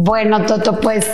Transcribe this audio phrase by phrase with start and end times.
[0.00, 1.10] Bueno, Toto, pues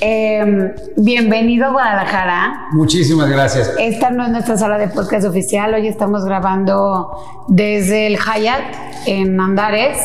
[0.00, 2.68] eh, bienvenido a Guadalajara.
[2.72, 3.74] Muchísimas gracias.
[3.78, 5.74] Esta no es nuestra sala de podcast oficial.
[5.74, 8.62] Hoy estamos grabando desde el Hyatt
[9.04, 9.98] en Andares,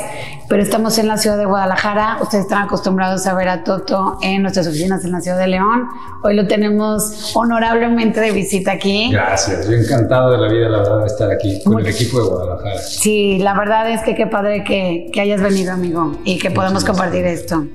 [0.50, 2.18] pero estamos en la ciudad de Guadalajara.
[2.22, 5.88] Ustedes están acostumbrados a ver a Toto en nuestras oficinas en la ciudad de León.
[6.24, 9.12] Hoy lo tenemos honorablemente de visita aquí.
[9.12, 9.70] Gracias.
[9.70, 12.80] Yo encantado de la vida, la verdad, de estar aquí con el equipo de Guadalajara.
[12.80, 16.84] Sí, la verdad es que qué padre que, que hayas venido, amigo, y que podamos
[16.84, 17.68] compartir esto.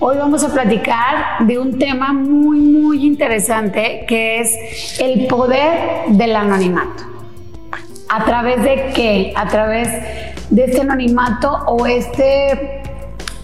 [0.00, 6.34] Hoy vamos a platicar de un tema muy, muy interesante que es el poder del
[6.34, 7.04] anonimato.
[8.08, 9.32] ¿A través de qué?
[9.36, 9.88] A través
[10.52, 12.82] de este anonimato o este...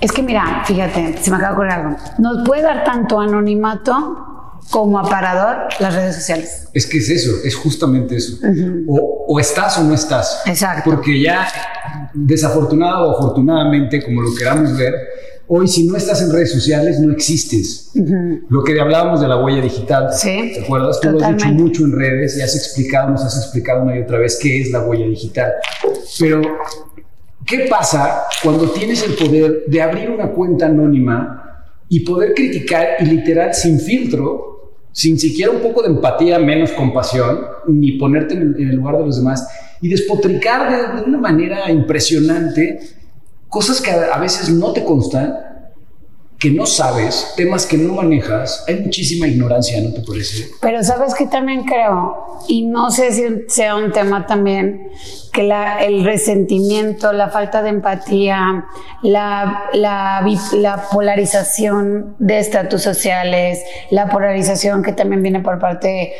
[0.00, 1.96] Es que mira, fíjate, se me acaba de ocurrir algo.
[2.18, 6.68] Nos puede dar tanto anonimato como aparador las redes sociales.
[6.72, 8.38] Es que es eso, es justamente eso.
[8.86, 10.42] o, o, estás o no estás.
[10.46, 10.88] Exacto.
[10.88, 11.48] Porque ya,
[12.14, 14.94] desafortunado o afortunadamente, como lo queramos ver,
[15.50, 17.90] Hoy, si no estás en redes sociales, no existes.
[17.94, 18.42] Uh -huh.
[18.50, 21.00] Lo que hablábamos de la huella digital, sí, ¿te acuerdas?
[21.00, 24.02] Tú lo has dicho mucho en redes y has explicado, nos has explicado una y
[24.02, 25.54] otra vez qué es la huella digital.
[26.18, 26.42] Pero,
[27.48, 33.06] ¿qué pasa cuando tienes el poder de abrir una cuenta anónima y poder criticar y
[33.06, 38.76] literal sin filtro, sin siquiera un poco de empatía, menos compasión, ni ponerte en el,
[38.76, 39.48] lugar de los demás
[39.80, 42.80] y despotricar de, de una manera impresionante
[43.48, 45.34] cosas que a veces no te constan,
[46.38, 50.48] que no sabes, temas que no manejas, hay muchísima ignorancia, ¿no te parece?
[50.60, 54.88] Pero sabes que también creo, y no sé si sea un tema también,
[55.32, 58.66] que la, el resentimiento, la falta de empatía,
[59.02, 66.12] la, la, la polarización de estatus sociales, la polarización que también viene por parte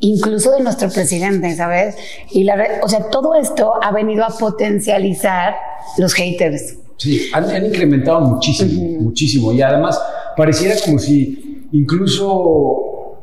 [0.00, 1.96] incluso de nuestro presidente, ¿sabes?
[2.30, 5.54] Y la, o sea, todo esto ha venido a potencializar
[5.98, 6.76] los haters.
[7.00, 9.00] Sí, han, han incrementado muchísimo, uh -huh.
[9.00, 9.52] muchísimo.
[9.54, 9.98] Y además
[10.36, 13.16] pareciera como si incluso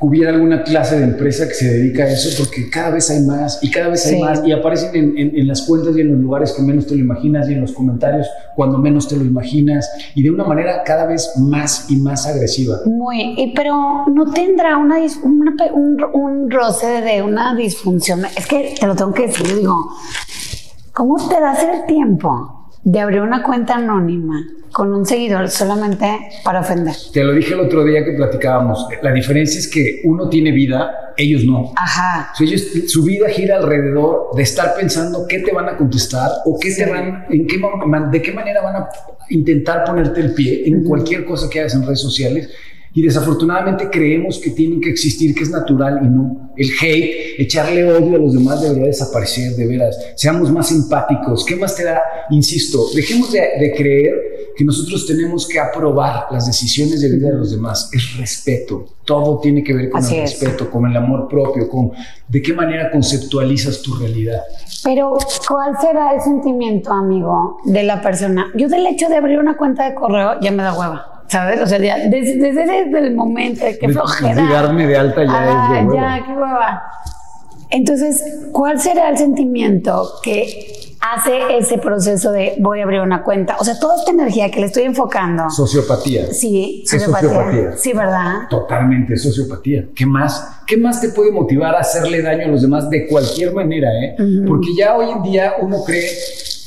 [0.00, 3.62] hubiera alguna clase de empresa que se dedica a eso, porque cada vez hay más
[3.62, 4.20] y cada vez hay sí.
[4.20, 6.94] más y aparecen en, en, en, las cuentas y en los lugares que menos te
[6.94, 10.82] lo imaginas y en los comentarios cuando menos te lo imaginas y de una manera
[10.84, 12.78] cada vez más y más agresiva.
[12.86, 18.24] Muy, pero no tendrá una, una un, un roce de una disfunción.
[18.24, 19.90] Es que te lo tengo que decir, digo,
[20.94, 26.06] ¿cómo te das el tiempo de abrir una cuenta anónima con un seguidor solamente
[26.44, 26.94] para ofender.
[27.12, 28.86] Te lo dije el otro día que platicábamos.
[29.02, 31.72] La diferencia es que uno tiene vida, ellos no.
[31.76, 32.32] Ajá.
[32.38, 36.70] Ellos, su vida gira alrededor de estar pensando qué te van a contestar o qué
[36.70, 36.84] sí.
[36.84, 37.60] te van, en qué,
[38.10, 38.88] de qué manera van a
[39.30, 40.88] intentar ponerte el pie en uh -huh.
[40.88, 42.50] cualquier cosa que hagas en redes sociales.
[42.94, 46.50] Y desafortunadamente creemos que tienen que existir, que es natural y no.
[46.56, 49.96] El hate, echarle odio a los demás debería desaparecer, de veras.
[50.16, 51.44] Seamos más empáticos.
[51.44, 52.00] ¿Qué más te da?
[52.30, 54.14] Insisto, dejemos de, de creer
[54.56, 57.90] que nosotros tenemos que aprobar las decisiones de vida de los demás.
[57.92, 58.86] Es respeto.
[59.04, 60.32] Todo tiene que ver con Así el es.
[60.32, 61.92] respeto, con el amor propio, con
[62.26, 64.40] de qué manera conceptualizas tu realidad.
[64.82, 65.16] Pero,
[65.48, 68.46] ¿cuál será el sentimiento, amigo, de la persona?
[68.56, 71.17] Yo del hecho de abrir una cuenta de correo ya me da hueva.
[71.28, 71.60] ¿Sabes?
[71.60, 74.42] O sea, desde, desde, desde el momento, qué flojera.
[74.50, 75.94] Darme de alta ya ah, es de.
[75.94, 76.82] Ya, qué hueva.
[77.70, 83.56] Entonces, ¿cuál será el sentimiento que hace ese proceso de voy a abrir una cuenta?
[83.60, 85.48] O sea, toda esta energía que le estoy enfocando.
[85.50, 86.32] Sociopatía.
[86.32, 87.28] Sí, sociopatía.
[87.28, 87.76] sociopatía.
[87.76, 88.48] Sí, ¿verdad?
[88.50, 89.86] Totalmente, sociopatía.
[89.94, 90.60] ¿Qué más?
[90.66, 93.88] ¿Qué más te puede motivar a hacerle daño a los demás de cualquier manera?
[94.02, 94.16] ¿eh?
[94.18, 94.46] Uh -huh.
[94.46, 96.08] Porque ya hoy en día uno cree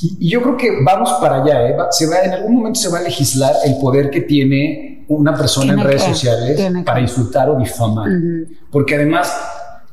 [0.01, 1.75] y yo creo que vamos para allá, ¿eh?
[1.91, 5.68] se va, en algún momento se va a legislar el poder que tiene una persona
[5.68, 6.09] ¿Tiene en redes que?
[6.09, 8.07] sociales ¿Tiene para insultar o difamar.
[8.07, 8.47] Uh -huh.
[8.72, 9.31] Porque además,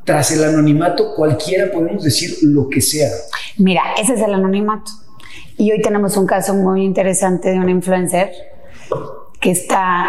[0.09, 3.11] tras el anonimato, cualquiera podemos decir lo que sea.
[3.59, 4.91] Mira, ese es el anonimato.
[5.59, 8.33] Y hoy tenemos un caso muy interesante de una influencer
[9.39, 10.07] que está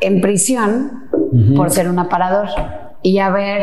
[0.00, 1.56] en prisión uh -huh.
[1.56, 2.46] por ser un aparador.
[3.02, 3.62] Y a ver,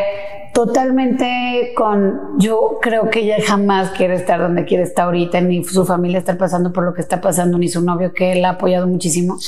[0.54, 5.86] totalmente con, yo creo que ella jamás quiere estar donde quiere estar ahorita, ni su
[5.86, 8.88] familia estar pasando por lo que está pasando, ni su novio que la ha apoyado
[8.88, 9.40] muchísimo.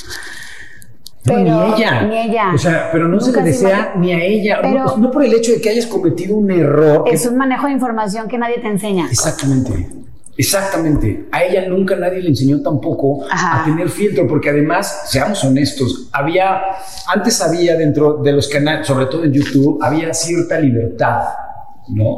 [1.24, 2.02] Pero, no, ni ella.
[2.04, 2.52] Ni ella.
[2.54, 4.60] O sea, pero no Nunca se le desea se ni a ella.
[4.62, 7.04] Pero, no, no, por el hecho de que hayas cometido un error.
[7.08, 7.30] Es que...
[7.30, 9.08] un manejo de información que nadie te enseña.
[9.10, 9.90] Exactamente.
[10.36, 11.28] Exactamente.
[11.32, 13.62] A ella nunca nadie le enseñó tampoco Ajá.
[13.62, 16.62] a tener filtro, porque además, seamos honestos, había,
[17.14, 21.22] antes había dentro de los canales, sobre todo en YouTube, había cierta libertad,
[21.90, 22.18] ¿no?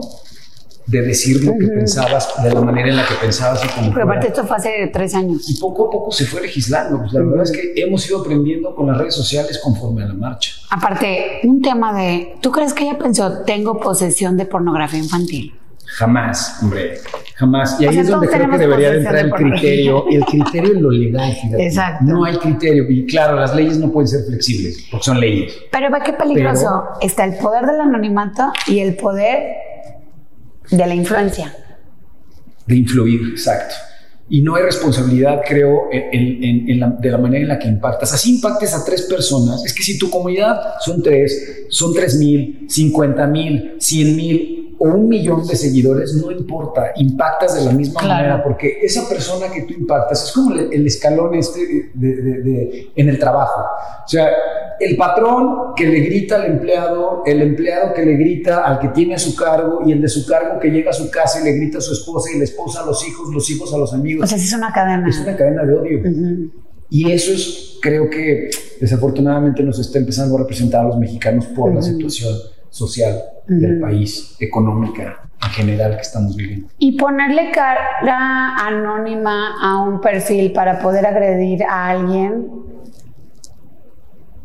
[0.88, 1.76] De decir lo que uh -huh.
[1.80, 3.92] pensabas, de la manera en la que pensabas y como.
[3.92, 5.50] Pero aparte, esto fue hace tres años.
[5.50, 7.00] Y poco a poco se fue legislando.
[7.00, 7.30] Pues la uh -huh.
[7.32, 10.52] verdad es que hemos ido aprendiendo con las redes sociales conforme a la marcha.
[10.70, 12.36] Aparte, un tema de.
[12.42, 15.54] ¿Tú crees que ella pensó, tengo posesión de pornografía infantil?
[15.88, 17.00] Jamás, hombre.
[17.36, 17.80] Jamás.
[17.80, 20.90] Y ahí es donde creo que debería de entrar el criterio, el criterio en lo
[20.90, 21.68] legal, fíjate.
[21.68, 22.06] Exacto.
[22.06, 22.86] No hay criterio.
[22.90, 25.54] Y claro, las leyes no pueden ser flexibles, porque son leyes.
[25.72, 26.84] Pero ve qué peligroso.
[27.02, 29.65] Está el poder del anonimato y el poder
[30.72, 31.56] de la influencia.
[32.66, 33.76] De influir, exacto.
[34.28, 38.12] Y no hay responsabilidad, creo, en, de la manera en la que impactas.
[38.12, 39.64] Así impactes a tres personas.
[39.64, 44.86] Es que si tu comunidad son tres, son tres mil, cincuenta mil, cien mil, o
[44.86, 49.62] un millón de seguidores, no importa, impactas de la misma manera, porque esa persona que
[49.62, 53.62] tú impactas es como el, escalón este de, en el trabajo.
[54.06, 54.30] O sea,
[54.80, 59.16] el patrón que le grita al empleado, el empleado que le grita al que tiene
[59.16, 61.54] a su cargo y el de su cargo que llega a su casa y le
[61.54, 64.25] grita a su esposa y la esposa a los hijos, los hijos a los amigos.
[64.25, 65.07] O sea, es una cadena.
[65.07, 66.01] Es una cadena de odio.
[66.89, 68.50] Y eso es, creo que
[68.80, 72.33] desafortunadamente nos está empezando a representar a los mexicanos por la situación
[72.69, 76.68] social del país, económica en general que estamos viviendo.
[76.78, 82.48] Y ponerle cara anónima a un perfil para poder agredir a alguien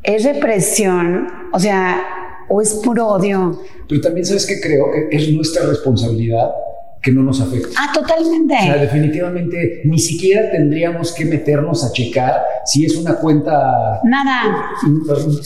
[0.02, 2.02] es represión, o sea,
[2.48, 3.60] o es puro odio.
[3.88, 6.50] Pero también sabes que creo que es nuestra responsabilidad
[7.02, 7.68] que no nos afecta.
[7.78, 8.54] Ah, totalmente.
[8.54, 14.72] O sea, definitivamente ni siquiera tendríamos que meternos a checar si es una cuenta nada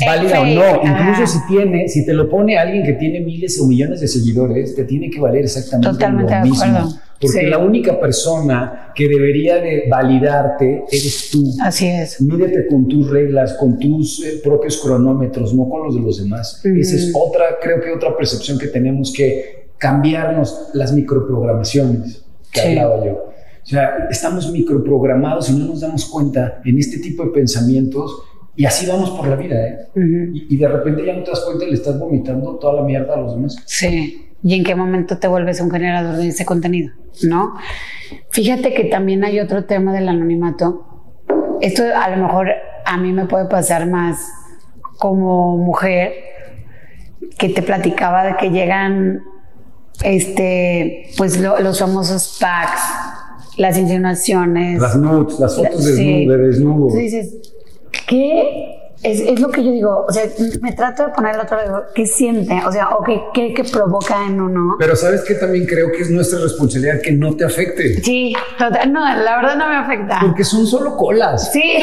[0.04, 0.82] válida o no.
[0.82, 4.74] Incluso si tiene, si te lo pone alguien que tiene miles o millones de seguidores,
[4.74, 7.00] te tiene que valer exactamente totalmente lo mismo.
[7.20, 11.42] Porque la única persona que debería de validarte eres tú.
[11.62, 12.20] Así es.
[12.20, 16.60] Mídete con tus reglas, con tus eh, propios cronómetros, no con los de los demás.
[16.64, 23.04] Esa es otra, creo que otra percepción que tenemos que cambiarnos las microprogramaciones que hablaba
[23.04, 23.12] yo.
[23.12, 28.22] O sea, estamos microprogramados y no nos damos cuenta en este tipo de pensamientos
[28.56, 29.88] y así vamos por la vida, ¿eh?
[30.32, 33.14] y, de repente ya no te das cuenta y le estás vomitando toda la mierda
[33.14, 33.56] a los demás.
[33.66, 34.20] Sí.
[34.44, 36.92] ¿Y en qué momento te vuelves un generador de ese contenido?
[37.22, 37.54] ¿No?
[38.30, 41.16] Fíjate que también hay otro tema del anonimato.
[41.62, 42.48] Esto a lo mejor
[42.84, 44.28] a mí me puede pasar más
[44.98, 46.12] como mujer
[47.38, 49.22] que te platicaba de que llegan
[50.02, 52.80] este, pues los famosos packs,
[53.56, 54.80] las insinuaciones.
[54.80, 56.88] Las nudes, las fotos de, desnudo.
[56.88, 57.34] Tú dices,
[58.08, 58.70] ¿qué?
[59.02, 60.24] Es, es, lo que yo digo, o sea,
[60.62, 62.58] me trato de poner el otro lado, ¿qué siente?
[62.66, 64.76] O sea, o qué, qué, provoca en uno.
[64.78, 65.34] Pero ¿sabes qué?
[65.34, 68.02] También creo que es nuestra responsabilidad que no te afecte.
[68.02, 70.20] Sí, total, no, la verdad no me afecta.
[70.22, 71.52] Porque son solo colas.
[71.52, 71.82] Sí.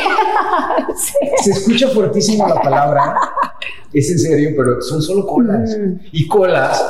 [1.44, 3.16] Se escucha fuertísimo la palabra,
[3.94, 5.78] es en serio, pero son solo colas.
[6.12, 6.84] Y colas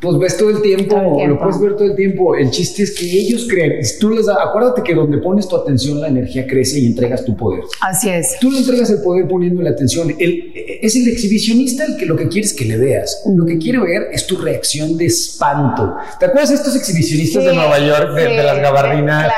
[0.00, 2.34] pues ves todo el, tiempo, lo puedes ver todo el tiempo.
[2.34, 6.00] El chiste es que ellos creen, tú les da, acuérdate que donde pones tu atención
[6.00, 7.64] la energía crece y entregas tu poder.
[7.82, 8.36] Así es.
[8.40, 10.14] Tú le entregas el poder poniendo la atención.
[10.18, 13.22] El, es el exhibicionista el que lo que quiere es que le veas.
[13.34, 15.94] Lo que quiere ver es tu reacción de espanto.
[16.18, 19.30] ¿Te acuerdas de estos exhibicionistas de Nueva York, de, las gabardinas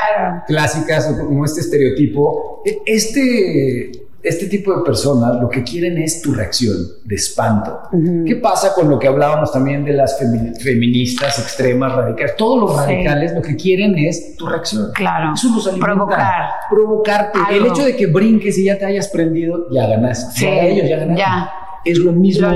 [0.47, 2.61] clásicas, como este estereotipo?
[2.65, 7.81] E, este este tipo de personas lo que quieren es tu reacción de espanto.
[8.25, 12.35] ¿Qué pasa con lo que hablábamos también de las feministas extremas, radicales?
[12.37, 14.91] Todos los radicales lo que quieren es tu reacción.
[14.93, 15.33] Claro.
[15.35, 15.93] Eso los alimenta.
[15.93, 16.49] Provocar.
[16.69, 17.39] Provocarte.
[17.51, 20.39] El hecho de que brinques y ya te hayas prendido, ya ganaste.
[20.39, 20.45] Sí.
[20.45, 21.17] Ya ellos ya ganaron.
[21.17, 21.51] Ya.
[21.83, 22.47] Es lo mismo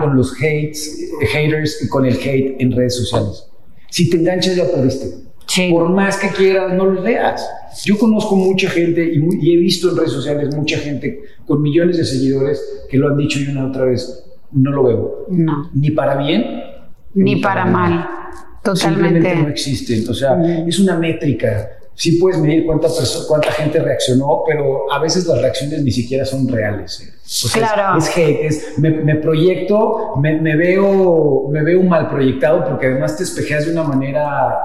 [0.00, 3.48] con los hates, haters y con el hate en redes sociales.
[3.90, 5.25] Si te enganchas ya perdiste.
[5.70, 7.48] Por más que quieras, no los leas.
[7.84, 12.04] Yo conozco mucha gente y, he visto en redes sociales mucha gente con millones de
[12.04, 14.24] seguidores que lo han dicho y una otra vez.
[14.52, 15.26] No lo veo.
[15.28, 15.70] No.
[15.74, 16.62] Ni para bien.
[17.14, 18.08] Ni, para, mal.
[18.62, 19.04] Totalmente.
[19.04, 20.08] Simplemente no existen.
[20.08, 20.36] O sea,
[20.66, 21.70] es una métrica.
[21.94, 22.88] Sí puedes medir cuánta,
[23.26, 27.00] cuánta gente reaccionó, pero a veces las reacciones ni siquiera son reales.
[27.00, 27.16] ¿eh?
[27.54, 27.98] claro.
[27.98, 33.24] Es, hate, es, me, proyecto, me, me, veo, me veo mal proyectado porque además te
[33.24, 34.56] espejeas de una manera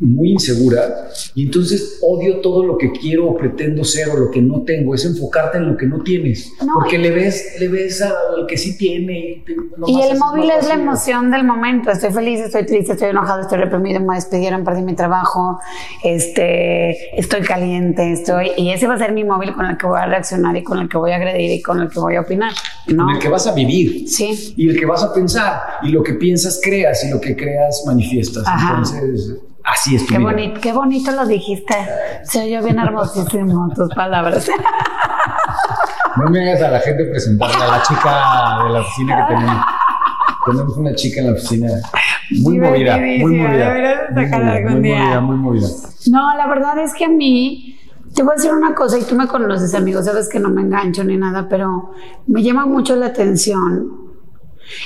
[0.00, 4.42] muy insegura y entonces odio todo lo que quiero o pretendo ser o lo que
[4.42, 8.46] no tengo, es enfocarte en lo que no tienes, porque le ves le ves al
[8.48, 9.44] que sí tiene.
[9.86, 13.58] Y, el móvil es la emoción del momento, estoy feliz, estoy triste, estoy enojado, estoy
[13.58, 15.58] reprimido, me despidieron, perdí mi trabajo,
[16.02, 20.00] este, estoy caliente, estoy y ese va a ser mi móvil con el que voy
[20.00, 22.22] a reaccionar y con el que voy a agredir y con el que voy a
[22.22, 22.52] opinar.
[22.88, 23.04] ¿no?
[23.04, 24.08] Con el que vas a vivir.
[24.08, 24.54] Sí.
[24.56, 27.82] Y el que vas a pensar y lo que piensas creas y lo que creas
[27.86, 28.44] manifiestas.
[28.46, 30.06] Entonces Así es.
[30.06, 31.74] qué, bonito, qué bonito lo dijiste.
[32.22, 34.50] Se oyó bien hermosísimo tus palabras.
[36.16, 39.64] No me hagas a la gente presentarle a la chica de la oficina que tenemos.
[40.46, 41.68] Tenemos una chica en la oficina
[42.42, 43.74] muy movida, muy movida.
[44.12, 45.68] Muy movida, muy movida, muy movida.
[46.10, 47.76] No, la verdad es que a mí
[48.14, 50.62] te voy a decir una cosa y tú me conoces, amigo, sabes que no me
[50.62, 51.90] engancho ni nada, pero
[52.28, 54.03] me llama mucho la atención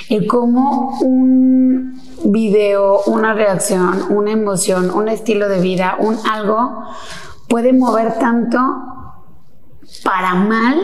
[0.09, 6.83] El cómo un video, una reacción, una emoción, un estilo de vida, un algo
[7.47, 8.59] puede mover tanto
[10.03, 10.77] para mal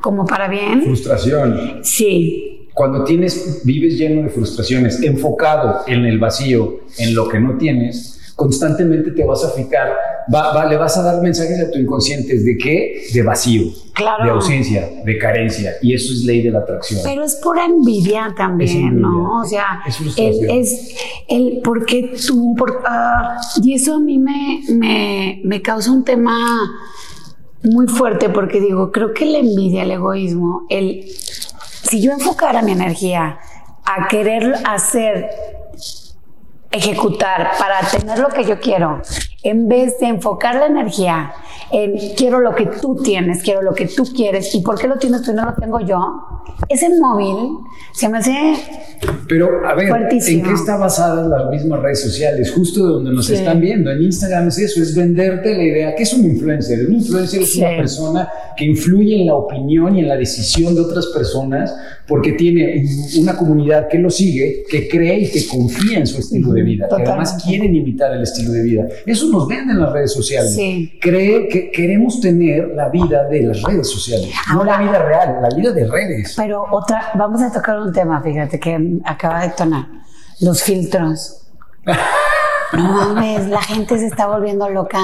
[0.00, 0.82] como para bien.
[0.82, 1.80] Frustración.
[1.82, 2.68] Sí.
[2.74, 8.32] Cuando tienes, vives lleno de frustraciones, enfocado en el vacío, en lo que no tienes,
[8.36, 9.92] constantemente te vas a fijar,
[10.68, 13.02] le vas a dar mensajes a tu inconsciente de qué?
[13.12, 14.24] De vacío, Claro.
[14.24, 15.72] de ausencia, de carencia.
[15.82, 17.00] Y eso es ley de la atracción.
[17.02, 19.08] Pero es pura envidia también, envidia.
[19.08, 19.40] ¿no?
[19.40, 20.96] O sea, Es el, es
[21.28, 26.04] el por qué tú, por, ah, y eso a mí me, me, me causa un
[26.04, 26.36] tema
[27.64, 31.04] muy fuerte porque digo, creo que la envidia, el egoísmo, el,
[31.82, 33.38] si yo enfocara mi energía
[33.84, 35.28] a querer hacer,
[36.70, 39.00] ejecutar para tener lo que yo quiero,
[39.42, 41.32] en vez de enfocar la energía
[41.70, 44.98] en quiero lo que tú tienes, quiero lo que tú quieres, y por qué lo
[44.98, 46.37] tienes tú y no lo tengo yo,
[46.68, 47.58] ese móvil
[47.92, 48.54] se me hace
[49.28, 50.42] Pero a ver, Fuertísimo.
[50.42, 52.50] ¿en qué está basadas las mismas redes sociales?
[52.52, 53.34] Justo de donde nos Sí.
[53.34, 53.90] están viendo.
[53.90, 55.94] En Instagram es eso, es venderte la idea.
[55.94, 56.86] ¿Qué es un influencer?
[56.86, 57.60] Un influencer es Sí.
[57.60, 61.72] una persona que influye en la opinión y en la decisión de otras personas
[62.08, 62.84] porque tiene
[63.20, 66.88] una comunidad que lo sigue, que cree y que confía en su estilo de vida,
[66.88, 67.44] que además Totalmente.
[67.46, 68.88] quieren imitar el estilo de vida.
[69.06, 70.54] Eso nos vende en las redes sociales.
[70.54, 70.98] Sí.
[71.00, 75.36] Cree que queremos tener la vida de las redes sociales, no Ahora- la vida real,
[75.42, 76.34] la vida de redes.
[76.38, 79.86] Pero otra, vamos a tocar un tema, fíjate, que acaba de tonar.
[80.40, 81.42] Los filtros.
[82.74, 84.98] No mames, la gente se está volviendo loca.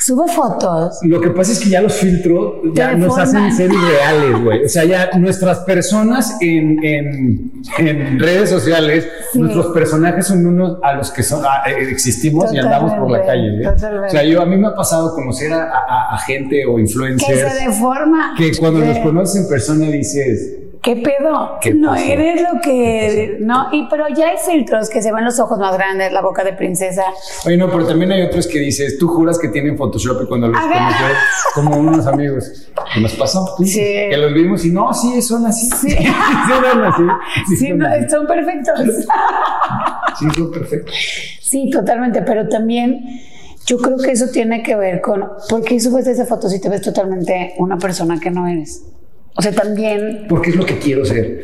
[0.00, 0.98] Sube fotos.
[1.02, 4.64] Lo que pasa es que ya los filtros ya Te nos hacen ser irreales, güey.
[4.64, 9.38] O sea, ya nuestras personas en, en- en redes sociales, Sí.
[9.38, 13.24] nuestros personajes son unos a los que son, a- eh, existimos y andamos por la
[13.24, 13.62] calle.
[13.62, 13.68] ¿eh?
[13.68, 16.82] O sea, yo a mí me ha pasado conocer a, a- a gente o Que
[16.82, 18.34] influencers se deforma.
[18.36, 20.56] que cuando los conoces en persona dices,
[20.86, 21.58] ¿Qué pedo?
[21.60, 22.04] ¿Qué no pasó?
[22.04, 23.38] eres lo que.
[23.40, 26.44] No, y pero ya hay filtros que se ven los ojos más grandes, la boca
[26.44, 27.02] de princesa.
[27.44, 30.46] oye, no, pero también hay otros que dices, tú juras que tienen Photoshop y cuando
[30.46, 31.16] los conoces
[31.56, 32.68] como unos amigos.
[32.94, 33.56] ¿Qué nos pasó?
[33.64, 33.80] Sí.
[33.80, 35.68] Que los vimos y no, sí, son así.
[35.70, 35.88] Sí.
[35.96, 37.02] Sí, son así.
[37.58, 38.08] Sí, son no, así.
[38.08, 38.80] son perfectos.
[40.20, 40.94] Sí, son perfectos.
[41.40, 43.22] Sí, totalmente, pero también
[43.66, 46.68] yo creo que eso tiene que ver con por qué subes esa foto si te
[46.68, 48.84] ves totalmente una persona que no eres.
[49.36, 51.42] O sea, también Porque es lo que quiero ser.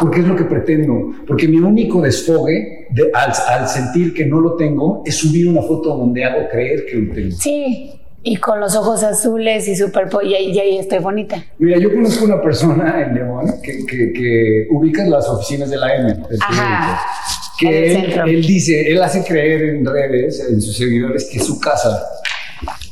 [0.00, 1.12] Porque es lo que pretendo.
[1.26, 5.62] Porque mi único desfogue de- al, al sentir que no lo tengo es subir una
[5.62, 7.36] foto donde hago creer que lo tengo.
[7.36, 7.92] sí,
[8.24, 11.44] y con los ojos azules y súper po- y ahí, y ahí estoy bonita.
[11.58, 15.96] Mira, yo conozco una persona en León que, que, que ubicas las oficinas de la
[15.96, 16.16] M.
[16.40, 17.00] Ajá.
[17.58, 21.58] Que él, él dice, él hace creer en redes, en sus seguidores, que es su
[21.58, 22.00] casa,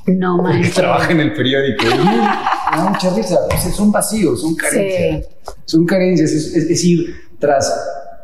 [0.07, 0.75] No manches.
[0.75, 1.85] trabaja en el periódico.
[1.85, 2.16] Y me
[2.76, 3.38] da mucha risa.
[3.75, 5.28] Son vacíos, son carencias.
[5.64, 6.30] Son carencias.
[6.30, 7.73] Es, es decir, tras,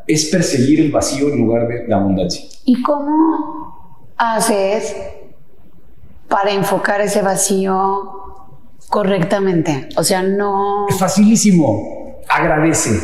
[0.07, 2.45] es perseguir el vacío en lugar de la abundancia.
[2.65, 4.97] ¿Y cómo haces
[6.29, 8.11] para enfocar ese vacío
[8.89, 9.89] correctamente?
[9.97, 10.87] O sea, no.
[10.89, 12.23] Es facilísimo.
[12.29, 13.01] Agradece.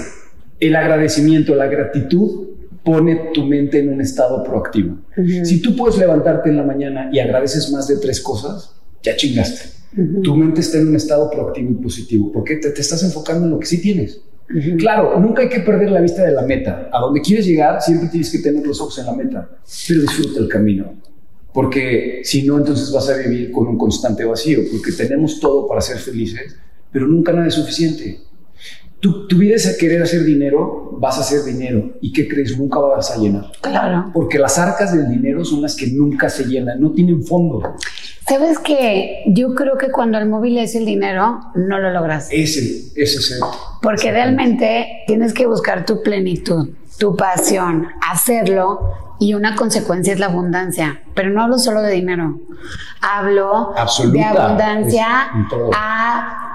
[0.59, 2.53] El agradecimiento, la gratitud
[2.85, 4.99] pone tu mente en un estado proactivo.
[5.45, 9.71] Si tú puedes levantarte en la mañana y agradeces más de tres cosas, ya chingaste.
[10.23, 13.53] Tu mente está en un estado proactivo y positivo porque te, te estás enfocando en
[13.53, 14.21] lo que sí tienes.
[14.79, 16.91] Claro, nunca hay que perder la vista de la meta.
[16.93, 19.49] A donde quieres llegar, siempre tienes que tener los ojos en la meta,
[19.89, 20.95] pero disfruta el camino.
[21.53, 25.81] Porque si no, entonces vas a vivir con un constante vacío, porque tenemos todo para
[25.81, 26.57] ser felices,
[26.91, 28.21] pero nunca nada es suficiente.
[29.03, 31.95] Tu, tu vida es querer hacer dinero, vas a hacer dinero.
[32.01, 32.57] ¿Y qué crees?
[32.57, 33.51] Nunca vas a llenar.
[33.61, 34.13] Claro.
[34.15, 37.75] Porque las arcas del dinero son las que nunca se llenan, no tienen fondo.
[38.29, 42.29] ¿Sabes que Yo creo que cuando el móvil es el dinero, no lo logras.
[42.31, 42.61] Ese,
[42.95, 43.41] ese es el...
[43.83, 46.69] Porque realmente tienes que buscar tu plenitud,
[46.99, 51.03] tu pasión, hacerlo y una consecuencia es la abundancia.
[51.15, 52.39] Pero no hablo solo de dinero,
[53.01, 55.31] hablo Absoluta, de abundancia
[55.75, 56.53] a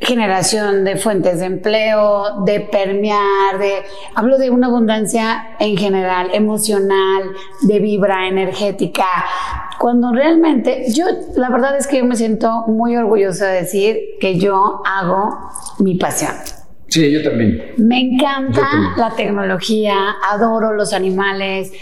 [0.00, 3.82] generación de fuentes de empleo, de permear, de
[4.14, 7.24] hablo de una abundancia en general, emocional,
[7.62, 9.06] de vibra energética.
[9.78, 14.38] Cuando realmente yo la verdad es que yo me siento muy orgullosa de decir que
[14.38, 16.32] yo hago mi pasión.
[16.88, 17.74] Sí, yo también.
[17.76, 18.92] Me encanta también.
[18.96, 19.94] la tecnología,
[20.30, 21.72] adoro los animales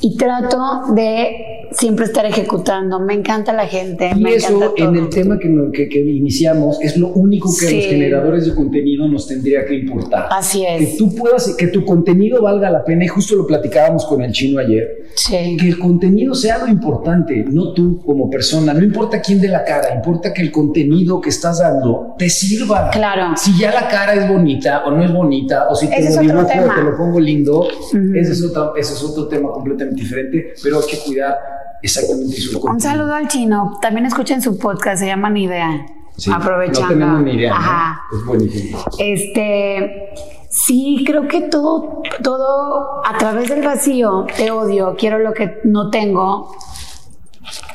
[0.00, 0.58] y trato
[0.94, 1.36] de
[1.72, 3.00] siempre estar ejecutando.
[3.00, 4.10] Me encanta la gente.
[4.16, 4.88] Y me eso encanta todo.
[4.88, 7.76] en el tema que, que- que iniciamos es lo único que Sí.
[7.76, 10.28] los generadores de contenido nos tendría que importar.
[10.30, 10.96] Así Que es.
[10.96, 14.60] tú puedas, que tu contenido valga la pena, y justo lo platicábamos con el chino
[14.60, 15.56] ayer, Sí.
[15.58, 19.64] que el contenido sea lo importante, no tú como persona, no importa quién de la
[19.64, 22.90] cara, importa que el contenido que estás dando te sirva.
[22.90, 23.34] Claro.
[23.36, 26.46] Si ya la cara es bonita o no es bonita, o si te lo dibujo
[26.46, 27.98] te lo pongo lindo, Ujú.
[28.14, 31.36] ese, es otro, ese es otro tema completamente diferente, pero hay que cuidar
[31.82, 32.74] exactamente su contenido.
[32.74, 33.78] Un saludo al chino.
[33.80, 35.86] También escuchen su podcast, se llama Ni Idea.
[36.16, 36.82] Sí, Aprovechando.
[36.82, 37.50] No tenemos ni idea.
[37.50, 37.56] ¿no?
[37.56, 38.02] Ajá.
[38.12, 38.78] Es buenísimo.
[38.98, 40.14] Este,
[40.48, 45.90] sí, creo que todo, todo a través del vacío, te odio, quiero lo que no
[45.90, 46.56] tengo.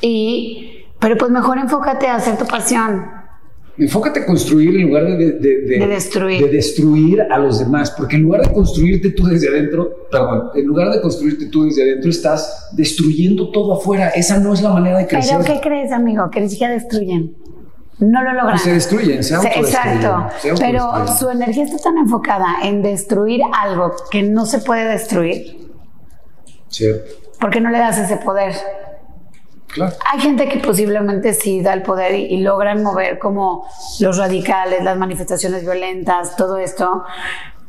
[0.02, 3.21] Y, pero pues mejor enfócate a hacer tu pasión.
[3.78, 6.42] Enfócate a construir en lugar de, de- de- De destruir.
[6.46, 10.66] de destruir a los demás, porque en lugar de construirte tú desde adentro, perdón, en
[10.66, 14.10] lugar de construirte tú desde adentro, estás destruyendo todo afuera.
[14.10, 15.38] Esa no es la manera de crecer.
[15.42, 16.30] Pero ¿qué crees, amigo?
[16.30, 17.36] Que siquiera destruyen.
[18.00, 18.58] No lo logran.
[18.60, 19.68] Se destruyen, se autodestruyen.
[19.98, 20.28] Exacto.
[20.42, 25.70] se Pero su energía está tan enfocada en destruir algo que no se puede destruir.
[26.68, 27.12] Cierto.
[27.40, 28.54] ¿Por qué no le das ese poder?
[30.12, 33.68] Hay gente que posiblemente sí da el poder y, y logran mover como
[34.00, 37.04] los radicales, las manifestaciones violentas, todo esto,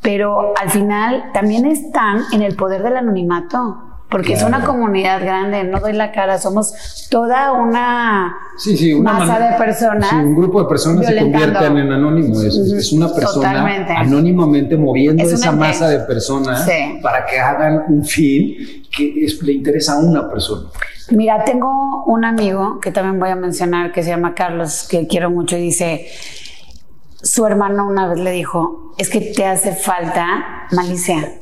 [0.01, 5.64] pero al final también están en el poder del anonimato, porque es una comunidad grande,
[5.64, 10.11] no doy la cara, somos toda una Sí, sí, una masa de personas.
[10.11, 12.40] Sí, un grupo de personas se convierten en anónimo.
[12.42, 13.92] Es, una persona totalmente.
[13.92, 16.69] anónimamente moviendo Es esa masa de personas
[17.02, 18.54] para que hagan un fin
[18.95, 20.69] que es- le interesa a una persona.
[21.11, 25.31] Mira, tengo un amigo que también voy a mencionar que se llama Carlos, que quiero
[25.31, 26.07] mucho y dice,
[27.23, 31.33] su hermano una vez le dijo, es que te hace falta malicia.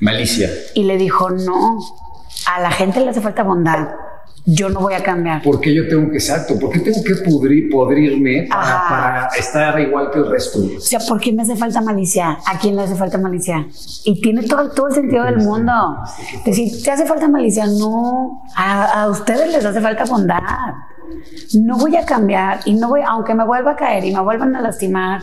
[0.00, 0.48] Malicia.
[0.74, 1.78] Y le dijo, no,
[2.48, 3.88] a la gente le hace falta bondad.
[4.46, 5.42] Yo no voy a cambiar.
[5.42, 9.78] ¿Por qué yo tengo que, exacto, por qué tengo que pudrir, podrirme para, para estar
[9.78, 10.60] igual que el resto?
[10.76, 12.38] O sea, ¿por qué me hace falta malicia?
[12.46, 13.66] ¿A quién le hace falta malicia?
[14.06, 15.72] Y tiene todo, todo el sentido del mundo.
[16.46, 17.66] Decir, ¿te hace falta malicia?
[17.66, 20.40] No, a, a ustedes les hace falta bondad.
[21.54, 24.56] No voy a cambiar y no voy, aunque me vuelva a caer y me vuelvan
[24.56, 25.20] a lastimar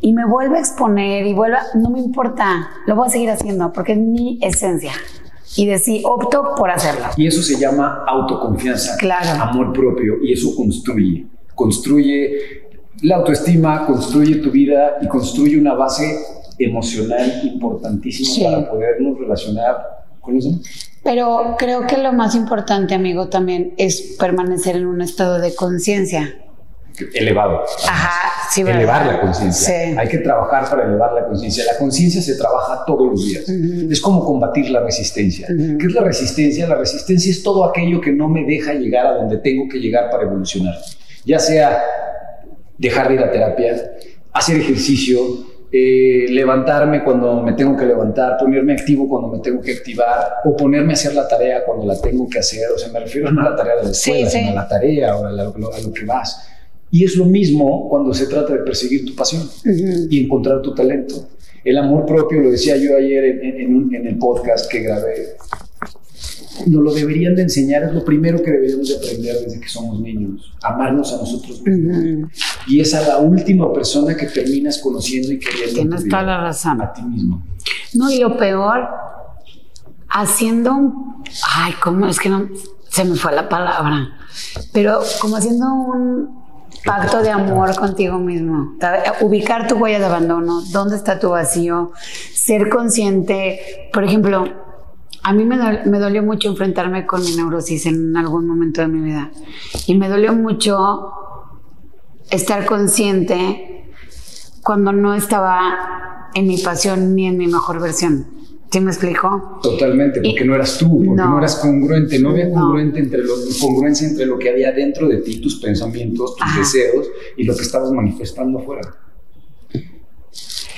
[0.00, 3.72] y me vuelva a exponer y vuelva, no me importa, lo voy a seguir haciendo
[3.72, 4.92] porque es mi esencia.
[5.56, 7.06] Y decir, opto por hacerlo.
[7.16, 9.42] Y eso se llama autoconfianza, Claro.
[9.42, 11.26] amor propio, y eso construye.
[11.54, 12.30] Construye
[13.02, 16.18] la autoestima, construye tu vida y construye una base
[16.58, 18.44] emocional importantísima Sí.
[18.44, 19.76] para podernos relacionar
[20.20, 20.60] con demás.
[21.02, 26.38] Pero creo que lo más importante, amigo, también es permanecer en un estado de conciencia.
[27.14, 27.62] Elevado.
[27.88, 28.21] Ajá,
[28.52, 28.80] sí, ¿verdad?
[28.82, 29.68] elevar la conciencia.
[29.68, 29.94] Sí.
[29.98, 31.64] Hay que trabajar para elevar la conciencia.
[31.70, 33.48] La conciencia se trabaja todos los días.
[33.48, 35.46] Es como combatir la resistencia.
[35.50, 35.78] Ujú.
[35.78, 36.66] ¿Qué es la resistencia?
[36.68, 40.10] La resistencia es todo aquello que no me deja llegar a donde tengo que llegar
[40.10, 40.74] para evolucionar.
[41.24, 41.82] Ya sea
[42.78, 43.76] dejar de ir a terapia,
[44.32, 45.18] hacer ejercicio,
[45.70, 50.54] eh, levantarme cuando me tengo que levantar, ponerme activo cuando me tengo que activar o
[50.56, 52.64] ponerme a hacer la tarea cuando la tengo que hacer.
[52.74, 54.38] O sea, me refiero no a la tarea de la Sí, escuela, sí.
[54.38, 56.48] sino a la tarea o a, la- a lo que vas.
[56.92, 60.06] Y es lo mismo cuando se trata de perseguir tu pasión Ujú.
[60.10, 61.26] y encontrar tu talento.
[61.64, 65.36] El amor propio, lo decía yo ayer en, en- un- en el podcast que grabé,
[66.66, 70.00] nos lo deberían de enseñar, es lo primero que deberíamos de aprender desde que somos
[70.00, 71.96] niños, amarnos a nosotros mismos.
[71.96, 72.28] Ujú.
[72.68, 75.74] Y es a la última persona que terminas conociendo y queriendo.
[75.80, 76.80] Tienes toda la razón.
[76.82, 77.42] A ti mismo.
[77.94, 78.86] No, y lo peor,
[80.08, 81.22] haciendo un.
[81.56, 82.06] Ay, ¿cómo?
[82.06, 82.48] Es que no.
[82.90, 84.10] Se me fue la palabra.
[84.72, 86.41] Pero como haciendo un
[86.84, 88.76] pacto de amor contigo mismo.
[89.20, 90.62] Ubicar tu huella de abandono.
[90.72, 91.92] ¿Dónde está tu vacío?
[92.34, 93.88] Ser consciente.
[93.92, 94.44] Por ejemplo,
[95.22, 99.00] a mí me, me dolió mucho enfrentarme con mi neurosis en algún momento de mi
[99.00, 99.30] vida.
[99.86, 101.12] Y me dolió mucho
[102.30, 103.90] estar consciente
[104.62, 108.41] cuando no estaba en mi pasión ni en mi mejor versión.
[108.72, 109.60] ¿Sí me explico?
[109.62, 111.30] Totalmente, porque Y- no eras tú, porque no.
[111.32, 111.38] no.
[111.38, 112.54] eras congruente, no había No.
[112.54, 116.58] congruente entre lo, congruencia entre lo que había dentro de ti, tus pensamientos, tus Ajá.
[116.58, 117.06] deseos
[117.36, 118.80] y lo que estabas manifestando afuera.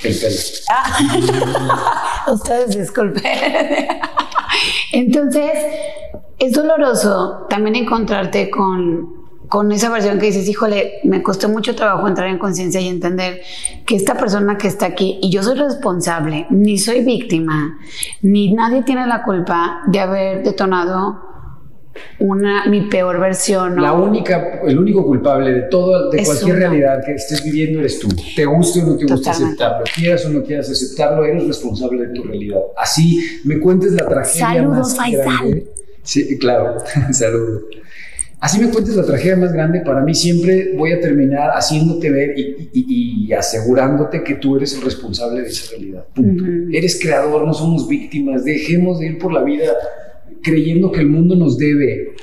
[0.03, 0.35] El pelo.
[0.69, 3.23] Ah, ustedes disculpen.
[4.91, 5.51] Entonces,
[6.37, 12.07] es doloroso también encontrarte con, con esa versión que dices, híjole, me costó mucho trabajo
[12.07, 13.41] entrar en conciencia y entender
[13.85, 17.77] que esta persona que está aquí, y yo soy responsable, ni soy víctima,
[18.21, 21.21] ni nadie tiene la culpa de haber detonado
[22.19, 23.75] una, mi peor versión.
[23.75, 23.81] ¿no?
[23.81, 27.99] La única, el único culpable de todo, de Es cualquier realidad que estés viviendo eres
[27.99, 28.09] tú.
[28.35, 29.63] Te guste o no te guste Totalmente.
[29.63, 32.59] aceptarlo, quieras o no quieras aceptarlo, eres responsable de tu realidad.
[32.77, 35.23] Así me cuentes la tragedia Saludos, más Faisal.
[35.25, 35.67] grande.
[36.03, 36.77] Sí, claro.
[37.11, 37.63] Saludos.
[38.39, 42.33] Así me cuentes la tragedia más grande, para mí siempre voy a terminar haciéndote ver
[42.37, 46.05] y, asegurándote que tú eres el responsable de esa realidad.
[46.71, 48.43] Eres creador, no somos víctimas.
[48.43, 49.71] Dejemos de ir por la vida
[50.43, 52.13] creyendo que el mundo nos debe.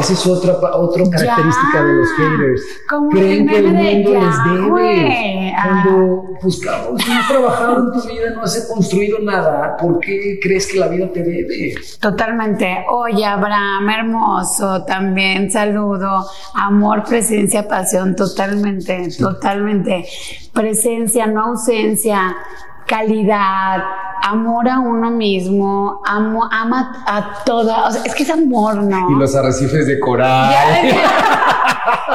[0.00, 2.62] Esa es otra, otra característica de los haters.
[3.10, 5.54] Creen que el mundo les debe.
[5.62, 10.00] Cuando, pues cabrón, si no has trabajado en tu vida, no has construido nada, ¿por
[10.00, 11.74] qué crees que la vida te debe?
[12.00, 12.84] Totalmente.
[12.90, 16.26] Oye, Abraham, hermoso, también saludo.
[16.54, 20.06] Amor, presencia, pasión, totalmente, totalmente.
[20.54, 22.34] Presencia, no ausencia
[22.90, 23.84] calidad,
[24.22, 29.10] amor a uno mismo, amo, ama a toda, o sea, es que es amor, ¿no?
[29.10, 30.52] Y los arrecifes de coral.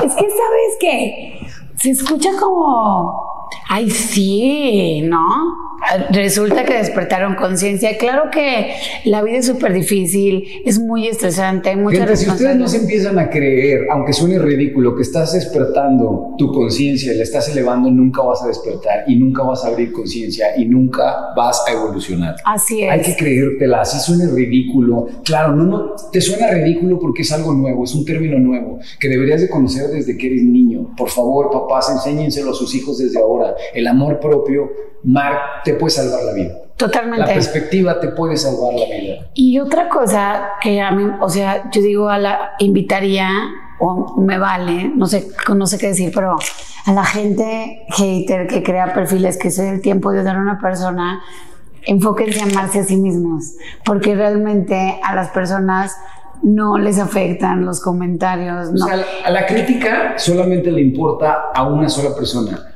[0.03, 1.47] es que, ¿sabes qué?
[1.77, 3.34] Se escucha como,
[3.67, 5.65] ay, sí, ¿no?
[6.11, 7.97] resulta que despertaron conciencia.
[7.97, 8.73] Claro que
[9.05, 12.77] la vida es súper difícil, es muy estresante, hay mucha Gente, Si ustedes no se
[12.77, 18.21] empiezan a creer, aunque suene ridículo, que estás despertando tu conciencia, la estás elevando, nunca
[18.21, 22.35] vas a despertar y nunca vas a abrir conciencia y nunca vas a evolucionar.
[22.45, 22.91] Así es.
[22.91, 25.07] Hay que creértela, así suene ridículo.
[25.23, 29.07] Claro, no, no, te suena ridículo porque es algo nuevo, es un término nuevo que
[29.07, 30.93] deberías de conocer desde que eres niño.
[30.97, 33.44] Por favor, papás, enséñenselo a sus hijos desde ahora.
[33.73, 34.71] El amor propio,
[35.03, 36.55] Mark, te puede salvar la vida.
[36.77, 37.25] Totalmente.
[37.25, 39.27] La perspectiva te puede salvar la vida.
[39.33, 43.29] Y otra cosa que a mí, o sea, yo digo a la invitaría
[43.79, 46.35] o me vale, no sé, no sé qué decir, pero
[46.85, 50.59] a la gente hater que crea perfiles que es el tiempo de dar a una
[50.59, 51.21] persona,
[51.83, 53.53] enfóquense a amarse a sí mismos,
[53.85, 55.95] porque realmente a las personas
[56.43, 58.69] no les afectan los comentarios.
[58.69, 62.74] O sea, a la crítica solamente le importa a una sola persona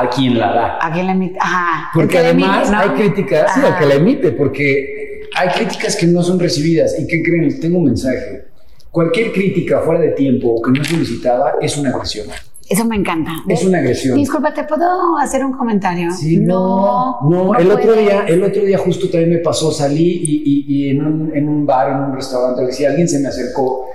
[0.00, 0.78] a quien la da.
[0.80, 1.38] A quien la emite.
[1.40, 1.90] Ajá.
[1.94, 6.38] Porque además hay críticas, sí, al que la emite, porque hay críticas que no son
[6.38, 6.98] recibidas.
[6.98, 7.60] ¿Y qué creen?
[7.60, 8.46] Tengo un mensaje.
[8.90, 12.26] Cualquier crítica fuera de tiempo o que no es solicitada es una agresión.
[12.68, 13.32] Eso me encanta.
[13.46, 14.16] Es una agresión.
[14.16, 16.10] Disculpa, ¿te puedo hacer un comentario?
[16.12, 17.18] Sí, no.
[17.28, 21.04] No, el, otro día, el otro día justo también me pasó, salí y, y, en,
[21.04, 23.90] un, en, un, bar, en un restaurante, decía, alguien se me acercó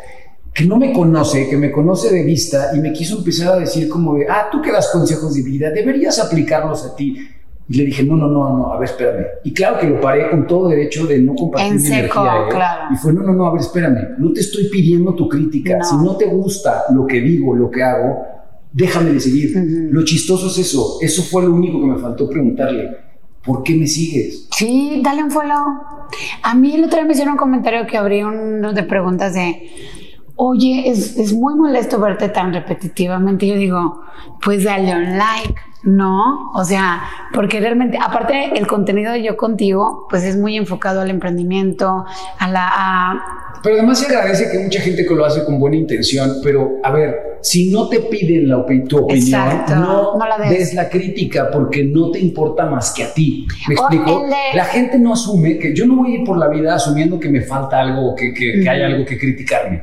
[0.60, 3.88] que no me conoce, que me conoce de vista y me quiso empezar a decir
[3.88, 7.17] como de, ah, tú que das consejos de vida, deberías aplicarlos a ti.
[7.69, 9.26] Y le dije, no, no, no, no, a ver, espérame.
[9.45, 12.41] Y claro que lo paré con todo derecho de no compartir en mi seco, energía.
[12.41, 12.50] ¿eh?
[12.50, 12.93] Claro.
[12.93, 15.82] Y fue, no, no, no, a ver, espérame, no te estoy pidiendo tu crítica.
[15.82, 18.26] Si no te gusta lo que digo, lo que hago,
[18.74, 19.54] déjame de seguir.
[19.91, 20.98] Lo chistoso es eso.
[21.00, 22.98] Eso fue lo único que me faltó preguntarle.
[23.45, 24.50] ¿Por qué me sigues?
[24.52, 25.65] Sí, dale un follow.
[26.43, 29.56] A mí el otro día me hicieron un comentario que abrí uno de preguntas de
[30.41, 33.45] oye, es, es, muy molesto verte tan repetitivamente.
[33.45, 34.02] Yo digo,
[34.41, 36.49] pues dale un like, ¿no?
[36.54, 37.02] O sea,
[37.34, 42.06] porque realmente, aparte, el contenido de Yo Contigo, pues es muy enfocado al emprendimiento,
[42.39, 43.21] a la...
[43.62, 46.91] Pero además se agradece que mucha gente que lo hace con buena intención, pero a
[46.91, 50.73] ver, si no te piden la tu opinión, no, la des.
[50.73, 53.47] la crítica porque no te importa más que a ti.
[53.67, 54.25] ¿Me explico?
[54.54, 57.30] La gente no asume que yo no voy a ir por la vida asumiendo que
[57.30, 59.82] me falta algo o que, que, hay algo que criticarme.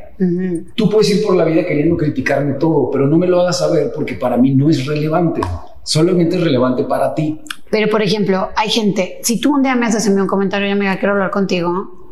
[0.75, 3.93] Tú puedes ir por la vida queriendo criticarme todo, pero no me lo hagas saber
[3.95, 5.41] porque para mí no es relevante.
[5.83, 7.41] Solamente es relevante para ti.
[7.71, 10.97] Pero, por ejemplo, hay gente, si tú un día me haces un comentario y me
[10.99, 12.11] quiero hablar contigo,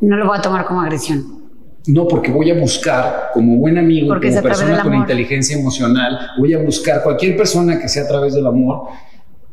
[0.00, 1.39] no lo voy a tomar como agresión.
[1.86, 6.58] No, porque voy a buscar, como buen amigo, como persona con inteligencia emocional, voy a
[6.58, 8.88] buscar cualquier persona que sea a través del amor,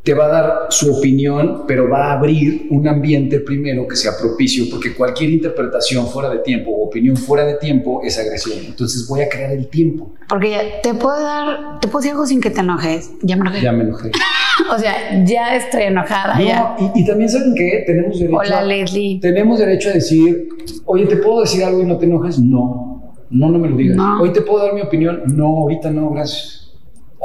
[0.02, 4.12] te va a dar su opinión, pero va a abrir un ambiente primero que sea
[4.18, 8.58] propicio, porque cualquier interpretación fuera de tiempo o opinión fuera de tiempo es agresión.
[8.64, 10.14] Entonces voy a crear el tiempo.
[10.28, 13.10] Porque ya te puedo dar, te puedo decir algo sin que te enojes.
[13.22, 13.60] Ya me enojé.
[13.60, 14.10] Ya me enojé.
[14.74, 16.38] o sea, ya estoy enojada.
[16.38, 18.38] No, Y, también saben que tenemos derecho.
[18.38, 19.20] Hola, Leslie.
[19.20, 20.48] Tenemos derecho a decir,
[20.84, 22.38] oye, ¿te puedo decir algo y no te enojes?
[22.38, 23.14] No.
[23.30, 23.98] No, no me lo digas.
[24.20, 25.22] Hoy te puedo dar mi opinión.
[25.26, 26.58] No, ahorita no, gracias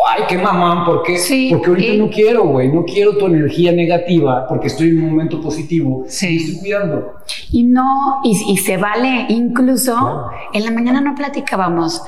[0.05, 1.17] ay, qué mamán, ¿por qué?
[1.51, 5.41] porque ahorita no quiero, güey, no quiero tu energía negativa porque estoy en un momento
[5.41, 6.37] positivo sí.
[6.37, 7.13] estoy cuidando.
[7.51, 12.01] Y no, y, se vale, incluso en la mañana no platicábamos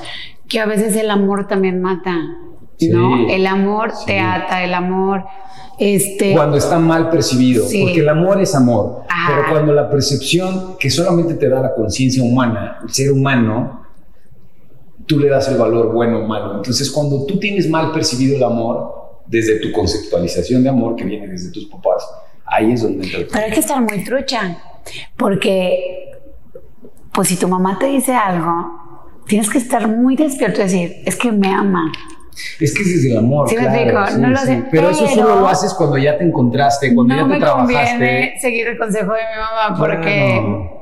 [0.48, 2.16] que a veces el amor también mata,
[2.90, 3.28] ¿no?
[3.28, 5.24] El amor te ata, el amor...
[5.78, 10.88] Este, cuando está mal percibido, porque el amor es amor, pero cuando la percepción que
[10.88, 13.86] solamente te da la conciencia humana, el ser humano,
[15.04, 16.56] tú le das el valor bueno o malo.
[16.56, 21.28] Entonces, cuando tú tienes mal percibido el amor, desde tu conceptualización de amor que viene
[21.28, 22.08] desde tus papás,
[22.44, 24.58] ahí es donde entra Pero hay que estar muy trucha,
[25.16, 26.10] porque,
[27.12, 28.86] pues si tu mamá te dice algo,
[29.26, 31.92] tienes que estar muy despierto y decir, es que me ama.
[32.60, 33.48] Es que es desde el amor.
[33.48, 37.14] Sí, claro, no lo sé, pero, eso solo lo haces cuando ya te encontraste, cuando
[37.14, 37.72] ya te trabajaste.
[37.72, 40.74] No me conviene seguir el consejo de mi mamá porque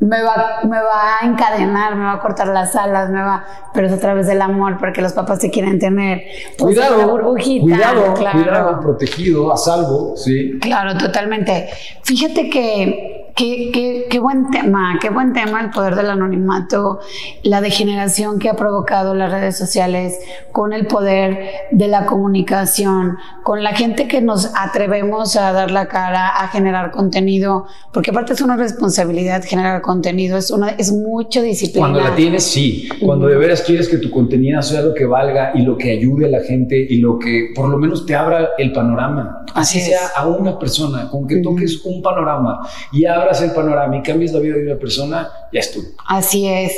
[0.00, 3.44] me va, me va a encadenar, me va a cortar las alas, me va,
[3.74, 6.22] pero es a través del amor, porque los papás te quieren tener.
[6.56, 8.42] Pues, cuidado, burbujita, cuidado, claro.
[8.42, 10.58] cuidado, protegido, a salvo, sí.
[10.60, 11.68] Claro, totalmente.
[12.04, 16.98] Fíjate que Qué, buen tema, qué buen tema el poder del anonimato,
[17.44, 20.18] la degeneración que ha provocado las redes sociales
[20.50, 21.38] con el poder
[21.70, 26.90] de la comunicación, con la gente que nos atrevemos a dar la cara, a generar
[26.90, 31.86] contenido, porque aparte es una responsabilidad generar contenido, es, una, es mucho disciplina.
[31.86, 32.88] Cuando la tienes, sí.
[33.00, 36.26] Cuando de veras quieres que tu contenido sea lo que valga y lo que ayude
[36.26, 40.08] a la gente y lo que por lo menos te abra el panorama, así, sea
[40.16, 44.40] a una persona, con que toques un panorama y abra el panorama y cambies la
[44.40, 45.80] vida de una persona, ya es tú.
[46.06, 46.72] Así es.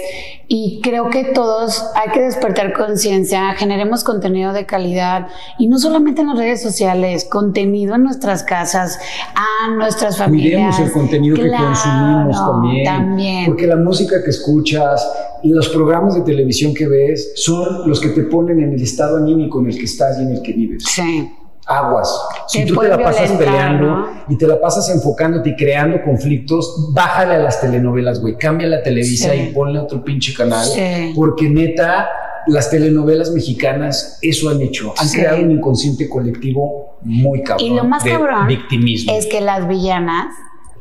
[0.49, 6.23] Y creo que todos hay que despertar conciencia, generemos contenido de calidad y no solamente
[6.23, 8.99] en las redes sociales, contenido en nuestras casas,
[9.35, 10.77] a nuestras familias.
[10.77, 13.47] Cuidemos el contenido que consumimos también, también.
[13.47, 15.09] Porque la música que escuchas,
[15.45, 19.61] los programas de televisión que ves son los que te ponen en el estado anímico
[19.61, 20.83] en el que estás y en el que vives.
[20.85, 21.31] Sí
[21.71, 22.21] aguas.
[22.49, 27.35] Si tú te la pasas peleando y te la pasas enfocándote y creando conflictos, bájale
[27.35, 28.37] a las telenovelas, güey.
[28.37, 30.67] Cambia la televisa y ponle otro pinche canal.
[31.15, 32.09] Porque neta,
[32.47, 34.93] las telenovelas mexicanas eso han hecho.
[34.99, 37.67] Han creado un inconsciente colectivo muy cabrón.
[37.67, 39.13] Y lo más de cabrón victimismo.
[39.13, 40.35] es que las villanas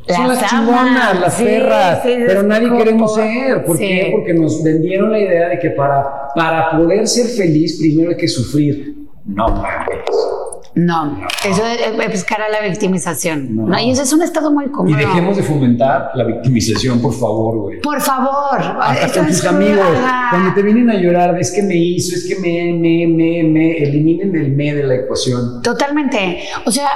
[0.07, 3.63] son las chingonas, las perras, pero nadie queremos ser.
[3.63, 4.09] ¿Por qué?
[4.11, 8.27] Porque nos vendieron la idea de que para, para poder ser feliz primero hay que
[8.27, 8.95] sufrir.
[9.25, 9.99] No mames.
[10.85, 13.55] No, eso es cara a la victimización.
[13.55, 13.79] No.
[13.79, 14.91] y eso es un estado muy común.
[14.91, 17.81] Y dejemos de fomentar la victimización, por favor, güey.
[17.81, 18.61] Por favor.
[18.79, 19.87] Hasta con tus amigos.
[20.29, 23.77] Cuando te vienen a llorar, es que me hizo, es que me, me, me, me.
[23.77, 25.61] Eliminen el me de la ecuación.
[25.61, 26.43] Totalmente.
[26.65, 26.89] O sea,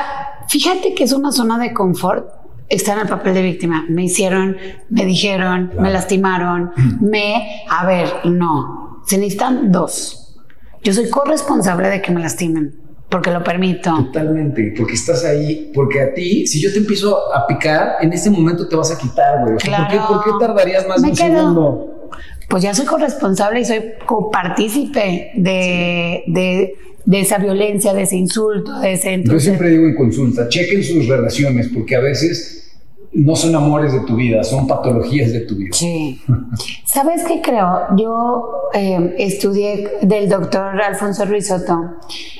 [0.48, 2.30] fíjate que es una zona de confort
[2.69, 3.86] estar en el papel de víctima.
[3.89, 4.56] Me hicieron,
[4.89, 7.65] me dijeron, me lastimaron, me.
[7.69, 9.02] A ver, no.
[9.06, 10.38] Se necesitan dos.
[10.84, 12.83] Yo soy corresponsable de que me lastimen
[13.13, 13.95] porque lo permito.
[13.95, 18.32] Totalmente, porque estás ahí, porque a ti, si yo te empiezo a picar, en este
[18.32, 19.58] momento te vas a quitar, güey.
[19.58, 20.08] claro.
[20.08, 22.10] ¿por, qué, tardarías más de un segundo?
[22.49, 26.73] Pues ya soy corresponsable y soy copartícipe de, de,
[27.06, 29.21] de, esa violencia, de ese insulto, de ese...
[29.23, 32.62] Yo siempre digo en consulta, chequen sus relaciones, porque a veces
[33.13, 35.69] no son amores de tu vida, son patologías de tu vida.
[35.73, 36.21] Sí.
[36.86, 37.88] ¿Sabes qué creo?
[37.97, 41.80] Yo eh, estudié del doctor Alfonso Ruizotto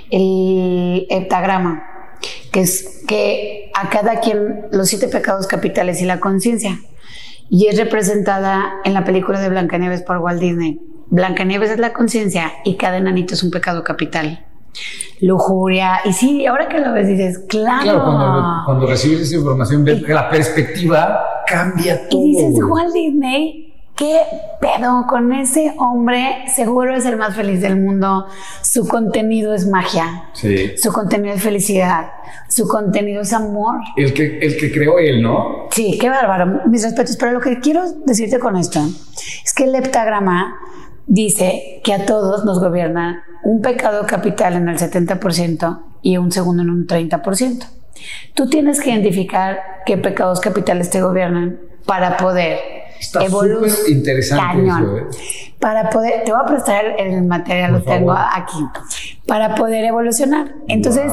[0.10, 1.84] el heptagrama,
[2.52, 6.80] que es que a cada quien los siete pecados capitales y la conciencia.
[7.50, 10.80] Y es representada en la película de Blancanieves por Walt Disney.
[11.10, 14.46] Blancanieves es la conciencia y cada enanito es un pecado capital
[15.22, 16.02] lujuria.
[16.06, 17.84] Y sí, ahora que lo ves dices, claro.
[17.84, 22.22] Claro, cuando, recibes esa información, ves que la perspectiva cambia todo.
[22.22, 24.22] Y dices, Walt Disney, qué
[24.60, 28.26] pedo con ese hombre, seguro es el más feliz del mundo.
[28.62, 30.30] Su contenido es magia.
[30.34, 30.74] Sí.
[30.78, 32.08] Su contenido es felicidad.
[32.50, 33.78] Su contenido es amor.
[33.96, 35.68] El que, el que creó él, ¿no?
[35.72, 36.62] Sí, qué bárbaro.
[36.68, 37.18] Mis respetos.
[37.18, 38.80] Pero lo que quiero decirte con esto
[39.44, 40.56] es que el heptagrama
[41.08, 46.64] dice que a todos nos gobierna un pecado capital en el 70% y un segundo
[46.64, 47.66] en un 30%.
[48.34, 52.60] Tú tienes que identificar qué pecados capitales te gobiernan para poder
[53.22, 53.90] evolucionar.
[53.90, 55.06] interesante ¿eh?
[55.60, 58.60] Para poder, te voy a prestar el material, lo tengo aquí,
[59.28, 60.56] para poder evolucionar.
[60.68, 61.12] Entonces,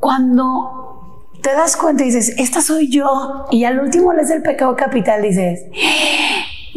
[0.00, 4.74] cuando te das cuenta y dices, esta soy yo, y al último lees el pecado
[4.74, 5.64] capital, dices,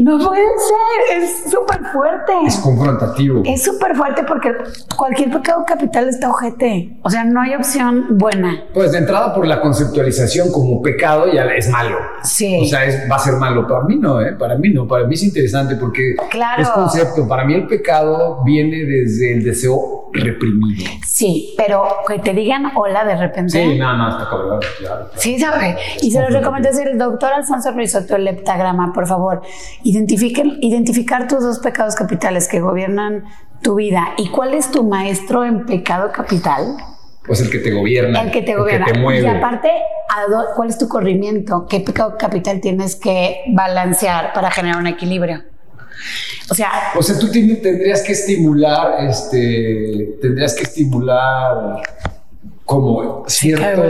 [0.01, 2.33] no puede ser, es súper fuerte.
[2.45, 3.43] Es confrontativo.
[3.45, 4.51] Es súper fuerte porque
[4.97, 6.97] cualquier pecado capital está ojete.
[7.03, 8.63] O sea, no hay opción buena.
[8.73, 11.97] Pues de entrada por la conceptualización como pecado ya es malo.
[12.23, 12.61] Sí.
[12.61, 13.67] O sea, va a ser malo.
[13.67, 14.33] Para mí no, ¿eh?
[14.33, 14.87] Para mí no.
[14.87, 16.63] Para mí es interesante porque claro.
[16.63, 17.27] es concepto.
[17.27, 20.89] Para mí el pecado viene desde el deseo reprimido.
[21.05, 23.51] Sí, pero que te digan hola de repente.
[23.51, 25.77] Sí, nada más, está cabrón, claro, Sí, sabe.
[26.01, 29.41] Y se lo recomiendo decir el doctor Alfonso Risotto, el leptagrama, por favor.
[29.91, 33.25] Identificar tus dos pecados capitales que gobiernan
[33.61, 34.13] tu vida.
[34.17, 36.77] ¿Y cuál es tu maestro en pecado capital?
[37.25, 38.21] Pues el que te gobierna.
[38.21, 38.85] El que te gobierna.
[38.85, 39.21] te mueve.
[39.21, 39.69] Y aparte,
[40.55, 41.67] ¿cuál es tu corrimiento?
[41.69, 45.43] ¿Qué pecado capital tienes que balancear para generar un equilibrio?
[46.49, 51.81] O sea, o sea, tú tendrías que estimular, este, tendrías que estimular
[52.65, 53.83] como cierto,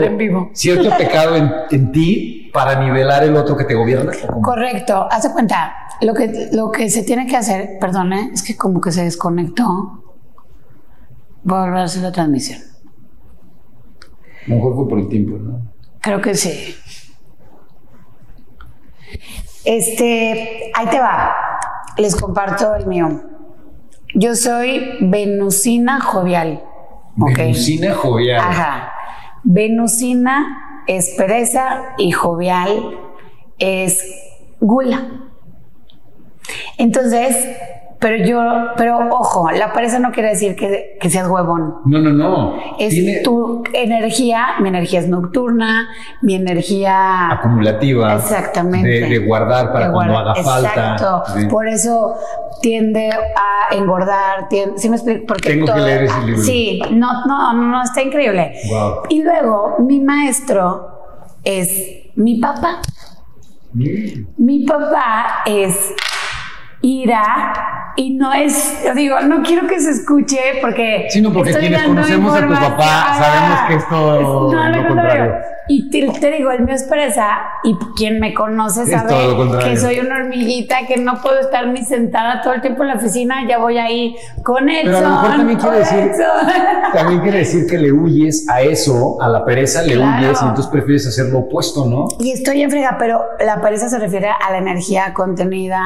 [0.54, 1.36] cierto pecado
[1.72, 4.12] en, ti para nivelar el otro que te gobierna.
[4.42, 5.08] Correcto.
[5.10, 8.82] Haz de cuenta, lo que, lo que se tiene que hacer, perdón, es que como
[8.82, 10.04] que se desconectó.
[11.44, 12.60] Voy a volver a hacer la transmisión.
[14.46, 15.62] A lo mejor fue por el tiempo, ¿no?
[16.02, 16.76] Creo que sí.
[19.64, 21.36] Este, ahí te va.
[21.98, 23.22] Les comparto el mío.
[24.16, 26.64] Yo soy venusina jovial.
[27.16, 28.40] Venusina jovial.
[28.40, 28.92] Ajá.
[29.44, 33.00] Venusina es pereza y jovial
[33.60, 34.04] es
[34.60, 35.30] gula.
[36.78, 37.36] Entonces,
[38.02, 38.42] pero yo,
[38.78, 41.76] pero ojo, la pereza no quiere decir que, que seas huevón.
[41.86, 42.56] No, no, no.
[42.80, 45.88] Es Tiene tu energía, mi energía es nocturna,
[46.24, 48.16] mi energía acumulativa.
[48.16, 48.90] Exactamente.
[48.90, 50.34] De, de guardar para de cuando guardar.
[50.36, 50.70] haga falta.
[50.70, 51.24] Exacto.
[51.36, 51.46] Sí.
[51.46, 52.16] Por eso
[52.60, 54.50] tiende a engordar.
[54.50, 55.28] Tiende, ¿Sí me explico?
[55.28, 56.42] Porque Tengo que leer ese libro.
[56.42, 58.54] Sí, no, no, no, no, está increíble.
[58.68, 59.04] Wow.
[59.10, 60.88] Y luego, mi maestro
[61.44, 62.82] es mi papá.
[63.74, 64.26] Mm.
[64.38, 65.94] Mi papá es
[66.82, 67.54] ira
[67.96, 71.08] y no es, yo digo, no quiero que se escuche porque...
[71.10, 74.88] Sí, no, porque estoy quienes conocemos a tu papá sabemos que es todo No, lo
[74.88, 75.36] contrario.
[75.68, 79.14] Y te, te digo, el mío es pereza y quien me conoce sabe
[79.64, 82.96] que soy una hormiguita, que no puedo estar ni sentada todo el tiempo en la
[82.96, 84.94] oficina, ya voy ahí con Edson.
[84.94, 86.12] Pero a lo mejor también quiere decir-.
[86.94, 90.24] También quiere decir que le huyes a eso, a la pereza, le Claro.
[90.26, 92.08] huyes y entonces prefieres hacer lo opuesto, ¿no?
[92.20, 95.82] Y estoy en frega, pero la pereza se refiere a la energía contenida,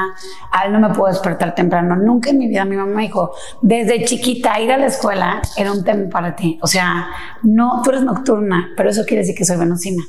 [0.52, 1.96] al no me puedo despertar temprano.
[1.96, 5.72] Nunca en mi vida mi mamá me dijo, desde chiquita ir a la escuela era
[5.72, 6.58] un tema para ti.
[6.62, 7.08] O sea,
[7.44, 10.04] no, tú eres nocturna, pero eso quiere decir que soy venusina.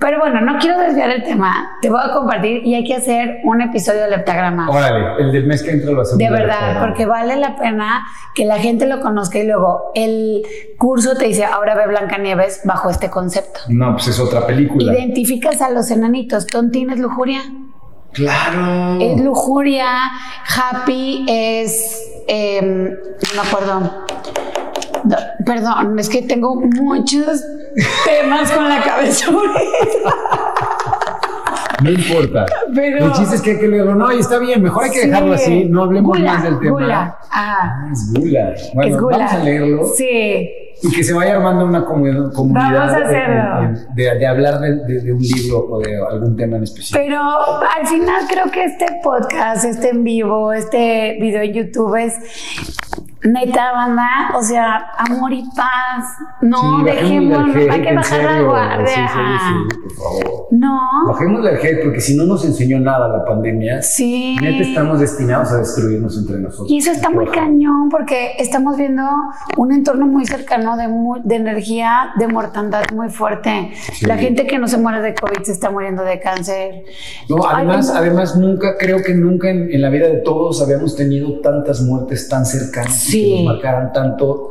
[0.00, 3.40] Pero bueno, no quiero desviar el tema, te voy a compartir y hay que hacer
[3.44, 4.70] un episodio del heptagrama.
[4.70, 6.18] Órale, el del mes que entra lo hacemos.
[6.18, 10.42] De de verdad, porque vale la pena que la gente lo conozca y luego el
[10.78, 13.60] curso te dice, ahora ve Blancanieves bajo este concepto.
[13.68, 14.92] No, pues es otra película.
[14.92, 16.46] Identificas a los enanitos.
[16.46, 17.40] Tontín es lujuria.
[18.12, 18.98] Claro.
[19.00, 19.86] Es lujuria.
[20.46, 22.00] Happy es.
[22.28, 24.04] em, no me acuerdo.
[25.04, 27.42] No, perdón, es que tengo muchos
[28.06, 29.26] temas con la cabeza.
[31.82, 32.46] No importa.
[32.74, 33.94] Pero- El chiste es que hay que leerlo.
[33.94, 35.08] No, y está bien, mejor hay que Sí.
[35.08, 35.64] dejarlo así.
[35.64, 36.70] No hablemos Gula, más del tema.
[36.70, 37.18] Gula.
[37.30, 37.60] Ajá.
[37.86, 38.54] Ah, es gula.
[38.74, 39.16] Bueno, es gula.
[39.18, 39.86] vamos a leerlo.
[39.96, 40.50] Sí.
[40.82, 43.78] Y que se vaya armando una comunidad, comunidad Vamos a hacerlo.
[43.94, 46.98] de, de hablar de, de- de un libro o de algún tema en específico.
[47.02, 52.14] Pero al final creo que este podcast, este en vivo, este video en YouTube es
[53.24, 56.04] neta banda, o sea, amor y paz.
[56.42, 58.86] No, Sí, dejemos, hay que bajar la guardia.
[58.86, 60.46] Sí, sí, sí, por favor.
[60.50, 64.36] No, Bajémosle al hate porque si no nos enseñó nada la pandemia, sí.
[64.40, 66.70] neta estamos destinados a destruirnos entre nosotros.
[66.70, 69.02] Y eso está muy cañón porque estamos viendo
[69.56, 73.72] un entorno muy cercano de, mu- de energía, de mortandad muy fuerte.
[74.02, 76.84] La gente que no se muere de COVID se está muriendo de cáncer.
[77.28, 80.94] No, además, Ay, además nunca, creo que nunca en, en la vida de todos habíamos
[80.94, 83.24] tenido tantas muertes tan cercanas Sí.
[83.38, 84.50] que nos marcaran tanto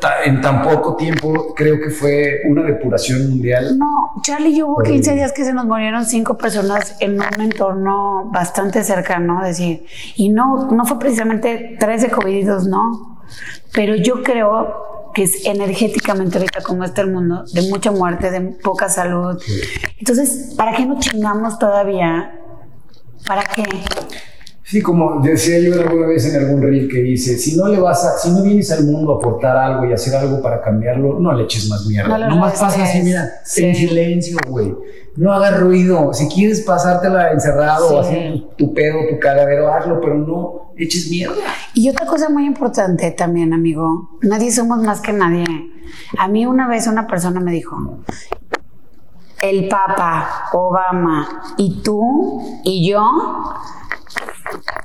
[0.00, 1.54] ta- en tan poco tiempo.
[1.54, 3.76] Creo que fue una depuración mundial.
[3.78, 3.86] No,
[4.22, 4.94] Charlie, yo hubo Horrible.
[5.02, 9.84] 15 días que se nos murieron cinco personas en un entorno bastante cercano, es decir,
[10.16, 13.20] y no, no fue precisamente 13 COVID y dos, no,
[13.74, 18.40] pero yo creo que es energéticamente ahorita como está el mundo, de mucha muerte, de
[18.62, 19.40] poca salud.
[19.98, 22.38] Entonces, ¿para qué nos chingamos todavía?
[23.26, 23.64] ¿Para qué?
[24.68, 28.04] Sí, como decía yo alguna vez en algún reel que dice, si no le vas
[28.04, 31.32] a, si no vienes al mundo a aportar algo y hacer algo para cambiarlo, no
[31.34, 32.08] le eches más mierda.
[32.08, 33.64] No le No más pasa así, mira, Sí.
[33.64, 34.74] en silencio, güey.
[35.14, 36.12] No hagas ruido.
[36.12, 41.08] Si quieres pasártela encerrado o haciendo tu, tu pedo, tu cagadero, hazlo, pero no eches
[41.10, 41.36] mierda.
[41.72, 45.44] Y otra cosa muy importante también, amigo, nadie somos más que nadie.
[46.18, 48.00] A mí una vez una persona me dijo,
[49.42, 53.00] el Papa, Obama y tú y yo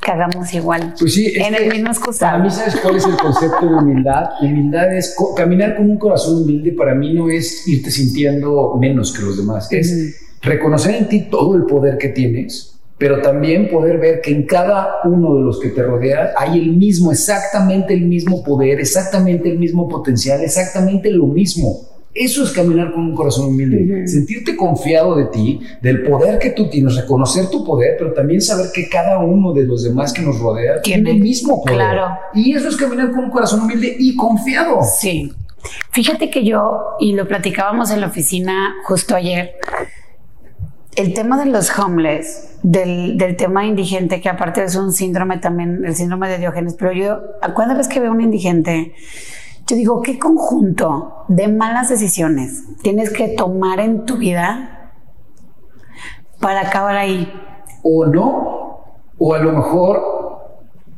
[0.01, 0.93] cagamos igual.
[0.99, 2.31] Pues sí, en que el mismo excusado.
[2.33, 4.23] Para mí, ¿sabes cuál es el concepto de humildad?
[4.41, 6.73] Humildad es co- caminar con un corazón humilde.
[6.73, 9.71] Para mí no es irte sintiendo menos que los demás.
[9.71, 14.45] Es reconocer en ti todo el poder que tienes, pero también poder ver que en
[14.45, 19.49] cada uno de los que te rodea hay el mismo, exactamente el mismo poder, exactamente
[19.49, 21.79] el mismo potencial, exactamente lo mismo.
[22.13, 26.69] Eso es caminar con un corazón humilde, sentirte confiado de ti, del poder que tú
[26.69, 30.39] tienes, reconocer tu poder, pero también saber que cada uno de los demás que nos
[30.39, 31.75] rodea tiene, Tiene, el mismo poder.
[31.77, 32.07] claro.
[32.33, 34.79] Y eso es caminar con un corazón humilde y confiado.
[34.99, 35.31] Sí.
[35.91, 39.53] Fíjate que yo, y lo platicábamos en la oficina justo ayer,
[40.95, 45.83] el tema de los homeless, del, del tema indigente, que aparte es un síndrome también,
[45.85, 47.19] el síndrome de Diógenes, pero yo,
[47.55, 48.93] cada vez que veo un indigente,
[49.71, 54.91] yo digo, ¿qué conjunto de malas decisiones tienes que tomar en tu vida
[56.39, 57.31] para acabar ahí?
[57.83, 58.83] O no,
[59.17, 60.01] o a lo mejor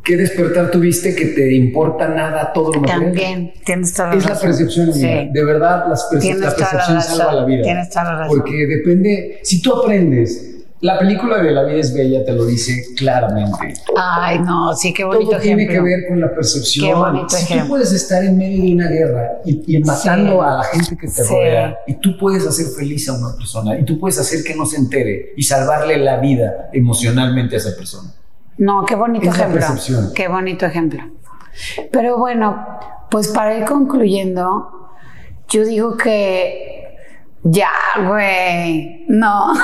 [0.03, 3.03] qué despertar tuviste que te importa nada todo lo material.
[3.13, 4.91] También tienes toda la Es la percepción.
[4.93, 5.29] Sí.
[5.31, 7.17] De verdad, las perce- la la percepción razón.
[7.17, 7.61] salva la vida.
[7.63, 8.37] Tienes toda la razón.
[8.39, 10.52] Porque depende, si tú aprendes
[10.83, 13.73] La película de La vida es bella te lo dice claramente.
[13.95, 16.87] Ay, no, sí, qué bonito Todo tiene que ver con la percepción.
[16.87, 17.63] Qué bonito si ejemplo.
[17.65, 20.39] tú puedes estar en medio de una guerra y, y matando Sí.
[20.45, 21.33] a la gente que te Sí.
[21.33, 24.65] rodea, y tú puedes hacer feliz a una persona, y tú puedes hacer que no
[24.65, 28.11] se entere y salvarle la vida emocionalmente a esa persona.
[28.57, 29.61] No, qué bonito Es la ejemplo.
[29.61, 30.11] percepción.
[30.13, 30.99] Qué bonito ejemplo.
[31.93, 32.61] Pero bueno,
[33.09, 34.89] pues para ir concluyendo,
[35.47, 36.97] yo digo que
[37.43, 37.69] ya,
[38.05, 39.53] güey, no.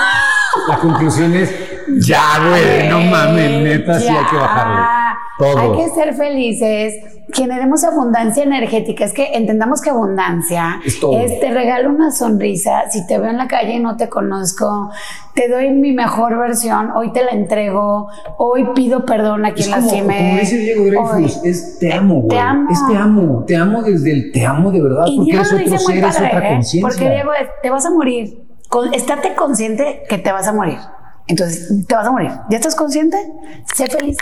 [0.67, 1.53] La conclusión es,
[1.99, 4.81] ya, güey, no mames, neta, sí hay que bajarle.
[5.37, 5.57] Todo.
[5.57, 6.95] Hay que ser felices,
[7.33, 9.05] generemos abundancia energética.
[9.05, 11.17] Es que entendamos que abundancia Es todo.
[11.17, 12.89] te regalo una sonrisa.
[12.91, 14.91] Si te veo en la calle y no te conozco,
[15.35, 16.91] te doy mi mejor versión.
[16.93, 18.09] Hoy te la entrego.
[18.37, 20.17] Hoy pido perdón a Es quien como, lastimé.
[20.17, 21.49] como dice Diego Dreyfus, Hoy.
[21.49, 22.27] es te amo, güey.
[22.29, 22.69] Te amo.
[22.71, 23.43] Es te amo.
[23.47, 26.27] Te amo desde el te amo de verdad, Y porque eres otro ser, es otra
[26.27, 26.53] ¿eh?
[26.53, 26.81] conciencia.
[26.81, 28.48] Porque Diego es, te vas a morir.
[28.69, 30.77] Con- estate consciente que te vas a morir.
[31.27, 32.31] Entonces, te vas a morir.
[32.49, 33.17] ¿Ya estás consciente?
[33.75, 34.17] Sé feliz.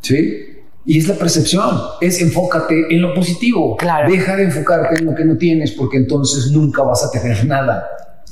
[0.00, 0.40] Sí.
[0.86, 3.76] Y es la percepción, es enfócate en lo positivo.
[3.76, 4.10] Claro.
[4.10, 7.86] Deja de enfocarte en lo que no tienes, porque entonces nunca vas a tener nada.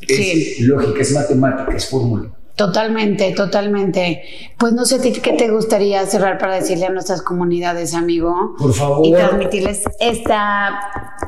[0.07, 0.57] Es Sí.
[0.65, 2.31] lógica, es matemática, es fórmula.
[2.57, 4.23] Totalmente, totalmente.
[4.59, 8.55] Pues no sé a ti qué te gustaría cerrar para decirle a nuestras comunidades, amigo.
[8.59, 9.07] Por favor.
[9.07, 10.71] Y transmitirles esta.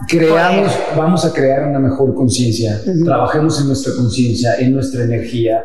[0.08, 2.78] Creamos, vamos a crear una mejor conciencia.
[3.04, 5.64] Trabajemos en nuestra conciencia, en nuestra energía.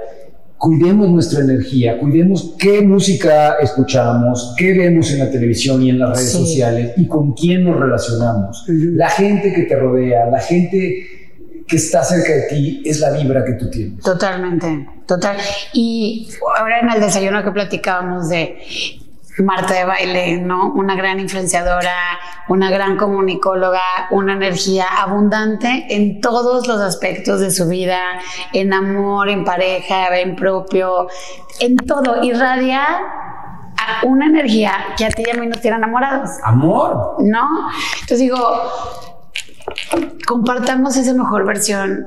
[0.57, 6.09] Cuidemos nuestra energía, cuidemos qué música escuchamos, qué vemos en la televisión y en las
[6.17, 6.37] redes Sí.
[6.37, 8.65] sociales y con quién nos relacionamos.
[8.67, 11.05] La gente que te rodea, la gente
[11.69, 14.03] que está cerca de ti es la vibra que tú tienes.
[14.03, 15.37] Totalmente, total.
[15.73, 18.57] Y ahora en el desayuno que platicábamos de
[19.43, 20.73] Marta de baile, ¿no?
[20.73, 21.95] Una gran influenciadora,
[22.49, 28.01] una gran comunicóloga, una energía abundante en todos los aspectos de su vida,
[28.51, 31.07] en amor, en pareja, en propio,
[31.61, 32.21] en todo.
[32.21, 32.85] Irradia
[34.03, 36.29] una energía que a ti y a mí nos tiene enamorados.
[36.43, 37.15] Amor.
[37.19, 37.69] ¿no?
[37.93, 38.37] Entonces digo,
[40.27, 42.05] compartamos esa mejor versión,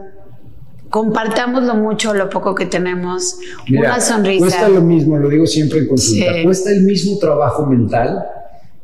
[0.90, 3.36] compartamos lo mucho o lo poco que tenemos,
[3.68, 4.38] Mira, una sonrisa.
[4.44, 6.32] Cuesta lo mismo, lo digo siempre en consulta.
[6.34, 6.42] Sí.
[6.44, 8.24] Cuesta el mismo trabajo mental.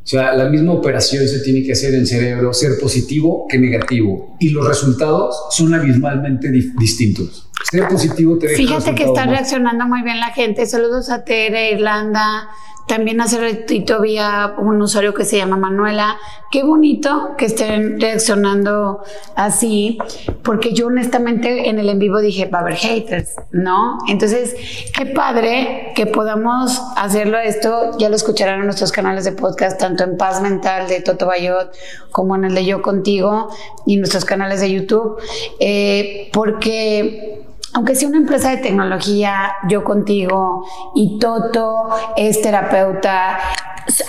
[0.03, 4.37] O sea, la misma operación se tiene que hacer en cerebro, ser positivo que negativo.
[4.41, 7.48] Y los resultados son abismalmente di- distintos.
[7.71, 10.65] Ser positivo te deja Fíjate que está más- reaccionando muy bien la gente.
[10.67, 12.49] Saludos a Tere, Irlanda.
[12.87, 16.17] También hace ratito había un usuario que se llama Manuela.
[16.51, 19.03] Qué bonito que estén reaccionando
[19.37, 19.99] así,
[20.43, 23.99] porque yo honestamente en el en vivo dije, va a haber haters, ¿no?
[24.09, 24.57] Entonces,
[24.97, 27.91] qué padre que podamos hacerlo esto.
[27.99, 31.71] Ya lo escucharán en nuestros canales de podcast, tanto en Paz Mental de Toto Bayot
[32.11, 33.51] como en el de Yo Contigo
[33.85, 35.19] y nuestros canales de YouTube,
[35.61, 37.38] eh, porque
[37.79, 40.67] aunque sea una empresa de tecnología, yo contigo
[40.97, 43.39] y Toto es terapeuta,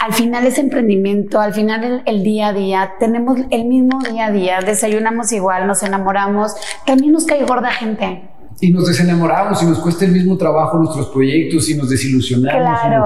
[0.03, 4.25] al final es emprendimiento, al final el, el día a día, tenemos el mismo día
[4.25, 6.55] a día, desayunamos igual, nos enamoramos,
[6.87, 8.27] también nos cae gorda gente.
[8.59, 12.59] Y nos desenamoramos y nos cuesta el mismo trabajo nuestros proyectos y nos desilusionamos.
[12.59, 13.05] Claro,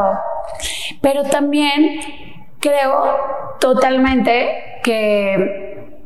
[1.01, 1.99] pero también
[2.61, 3.03] creo
[3.59, 5.99] totalmente que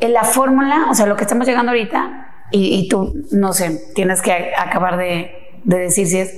[0.00, 3.80] en la fórmula, o sea, lo que estamos llegando ahorita, y, y tú, no sé,
[3.94, 5.30] tienes que acabar de,
[5.64, 6.34] de decir si es,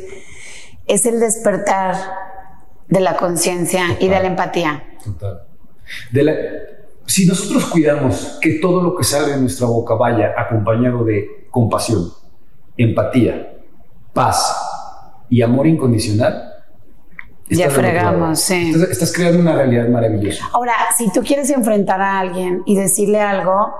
[0.86, 1.94] es el despertar
[2.88, 4.84] de la conciencia y de la empatía.
[5.04, 5.42] Total.
[6.10, 6.34] De la-
[7.06, 12.08] si nosotros cuidamos que todo lo que sale de nuestra boca vaya acompañado de compasión,
[12.76, 13.52] empatía,
[14.12, 14.56] paz
[15.28, 16.46] y amor incondicional,
[17.48, 18.70] Ya fregamos, sí.
[18.72, 20.48] Estás, estás creando una realidad maravillosa.
[20.52, 23.72] Ahora, si tú quieres enfrentar a alguien y decirle algo,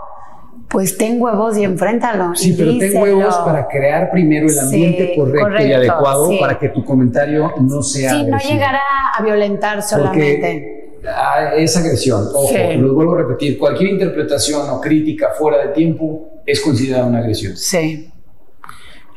[0.70, 2.34] pues ten huevos y enfréntalo.
[2.34, 3.02] Sí, y pero ten díselo.
[3.02, 6.38] huevos para crear primero el Sí, ambiente correcto, y correcto, adecuado sí.
[6.40, 8.52] para que tu comentario no sea Sí, no agresivo.
[8.54, 10.92] llegar a, a violentar solamente.
[11.02, 12.22] Porque ah, es agresión.
[12.34, 12.76] Ojo, Sí.
[12.78, 13.58] lo vuelvo a repetir.
[13.58, 17.56] Cualquier interpretación o crítica fuera de tiempo es considerada una agresión.
[17.56, 18.06] Sí.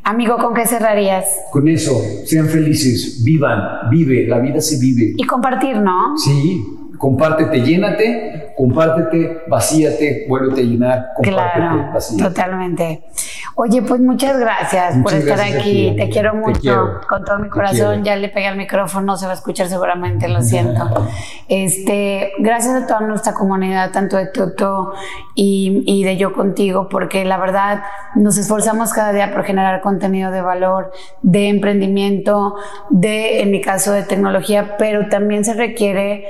[0.06, 1.26] Amigo, ¿con qué cerrarías?
[1.52, 1.94] Con eso,
[2.26, 5.14] sean felices, vivan, vive, la vida se vive.
[5.16, 6.18] Y compartir, ¿no?
[6.18, 6.62] Sí,
[6.98, 12.24] compártete, llénate, compártete, vacíate, vuélvete a llenar, compártete, Claro, vacíate.
[12.24, 13.04] totalmente.
[13.56, 15.92] Oye, pues muchas gracias por estar gracias aquí.
[15.92, 17.02] ti, Te quiero Te mucho, quiero.
[17.08, 18.04] con todo mi corazón.
[18.04, 20.90] Ya le pegué al micrófono, se va a escuchar seguramente, lo siento.
[21.50, 24.94] Este, gracias a toda nuestra comunidad, tanto de Toto
[25.36, 27.84] y, y de Yo Contigo, porque la verdad
[28.16, 30.92] nos esforzamos cada día por generar contenido de valor,
[31.22, 32.56] de emprendimiento,
[32.90, 36.26] de, en mi caso, de tecnología, pero también se requiere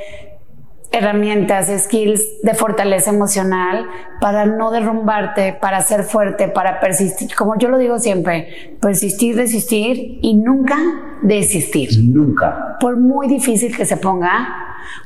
[0.94, 3.88] herramientas, skills de fortaleza emocional
[4.22, 7.36] para no derrumbarte, para ser fuerte, para persistir.
[7.36, 10.78] Como yo lo digo siempre, persistir, resistir y nunca
[11.24, 11.90] desistir.
[12.00, 12.78] Nunca.
[12.80, 14.48] Por muy difícil que se ponga,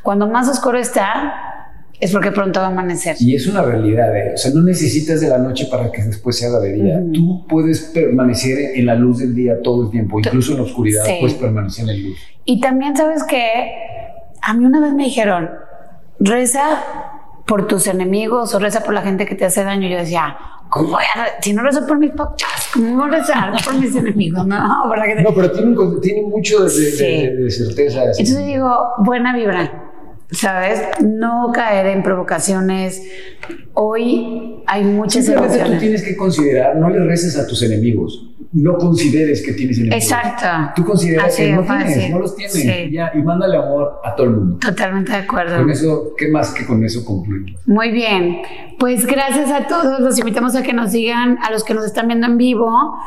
[0.03, 1.33] cuando más oscuro está,
[2.01, 3.15] es porque pronto va a amanecer.
[3.21, 4.33] Y es una realidad, ¿eh?
[4.33, 7.01] o sea, no necesitas de la noche para que después se haga de día.
[7.13, 11.05] Tú puedes permanecer en la luz del día todo el tiempo, incluso en la oscuridad
[11.21, 12.17] puedes permanecer en la luz.
[12.43, 13.71] Y también sabes que
[14.41, 15.49] a mí una vez me dijeron,
[16.20, 16.84] reza
[17.45, 19.88] por tus enemigos o reza por la gente que te hace daño.
[19.88, 20.38] Yo decía,
[20.70, 23.95] ¿cómo voy a Si no rezo por mis papás, ¿cómo voy a rezar por mis
[23.95, 24.45] enemigos?
[24.45, 28.03] No, no pero tiene, tiene mucho de, de certeza.
[28.03, 29.86] Entonces digo, buena vibra
[30.32, 30.82] ¿sabes?
[31.03, 33.01] No caer en provocaciones.
[33.73, 38.23] Hoy hay muchas Simplemente tú tienes que considerar, no le reces a tus enemigos.
[38.53, 40.03] No consideres que tienes enemigos.
[40.03, 40.71] Exacto.
[40.75, 42.55] Tú consideras que no tienes, no los tienes.
[42.55, 44.57] y mándale amor a todo el mundo.
[44.57, 45.57] Totalmente de acuerdo.
[45.57, 47.51] Con eso, ¿qué más que con eso concluimos?
[47.65, 48.41] Muy bien.
[48.80, 49.99] Pues gracias a todos.
[49.99, 52.97] Los invitamos a que nos sigan, a los que nos están viendo en vivo.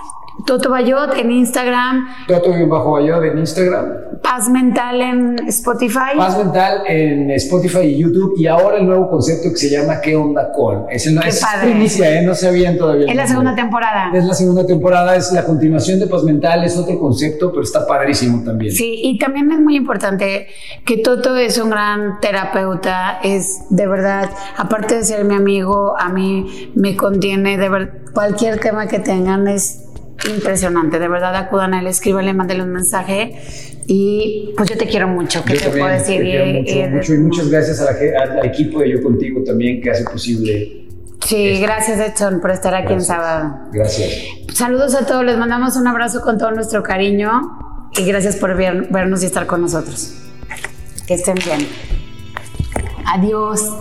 [0.46, 2.06] Toto Bayot en Instagram.
[2.26, 3.92] Toto bajo Bayot en Instagram.
[4.22, 6.16] Paz Mental en Spotify.
[6.16, 8.34] Paz Mental en Spotify y YouTube.
[8.36, 10.86] Y ahora el nuevo concepto que se llama ¿Qué onda con?
[10.90, 12.24] Es, el, es inicia, ¿eh?
[12.24, 13.06] no sabían todavía.
[13.06, 14.10] Es la segunda temporada.
[14.14, 17.86] Es la segunda temporada, es la continuación de Paz Mental, es otro concepto, pero está
[17.86, 18.72] padrísimo también.
[18.72, 20.48] Sí, y también es muy importante
[20.84, 26.08] que Toto es un gran terapeuta, es de verdad, aparte de ser mi amigo, a
[26.08, 29.86] mí me contiene de ver cualquier tema que tengan es
[30.28, 30.98] impresionante.
[30.98, 33.40] De verdad, acudan a él, escríbale, mándale un mensaje.
[33.86, 36.24] Y pues yo te quiero mucho, que te puedo decir.
[36.24, 40.86] y, mucho, y muchas gracias al equipo de Yo Contigo también que hace posible.
[41.26, 43.68] Sí, gracias Edson por estar aquí en sábado.
[43.72, 44.24] Gracias.
[44.54, 47.30] Saludos a todos, les mandamos un abrazo con todo nuestro cariño
[47.96, 50.14] y gracias por vernos y estar con nosotros.
[51.06, 51.66] Que estén bien.
[53.06, 53.72] Adiós.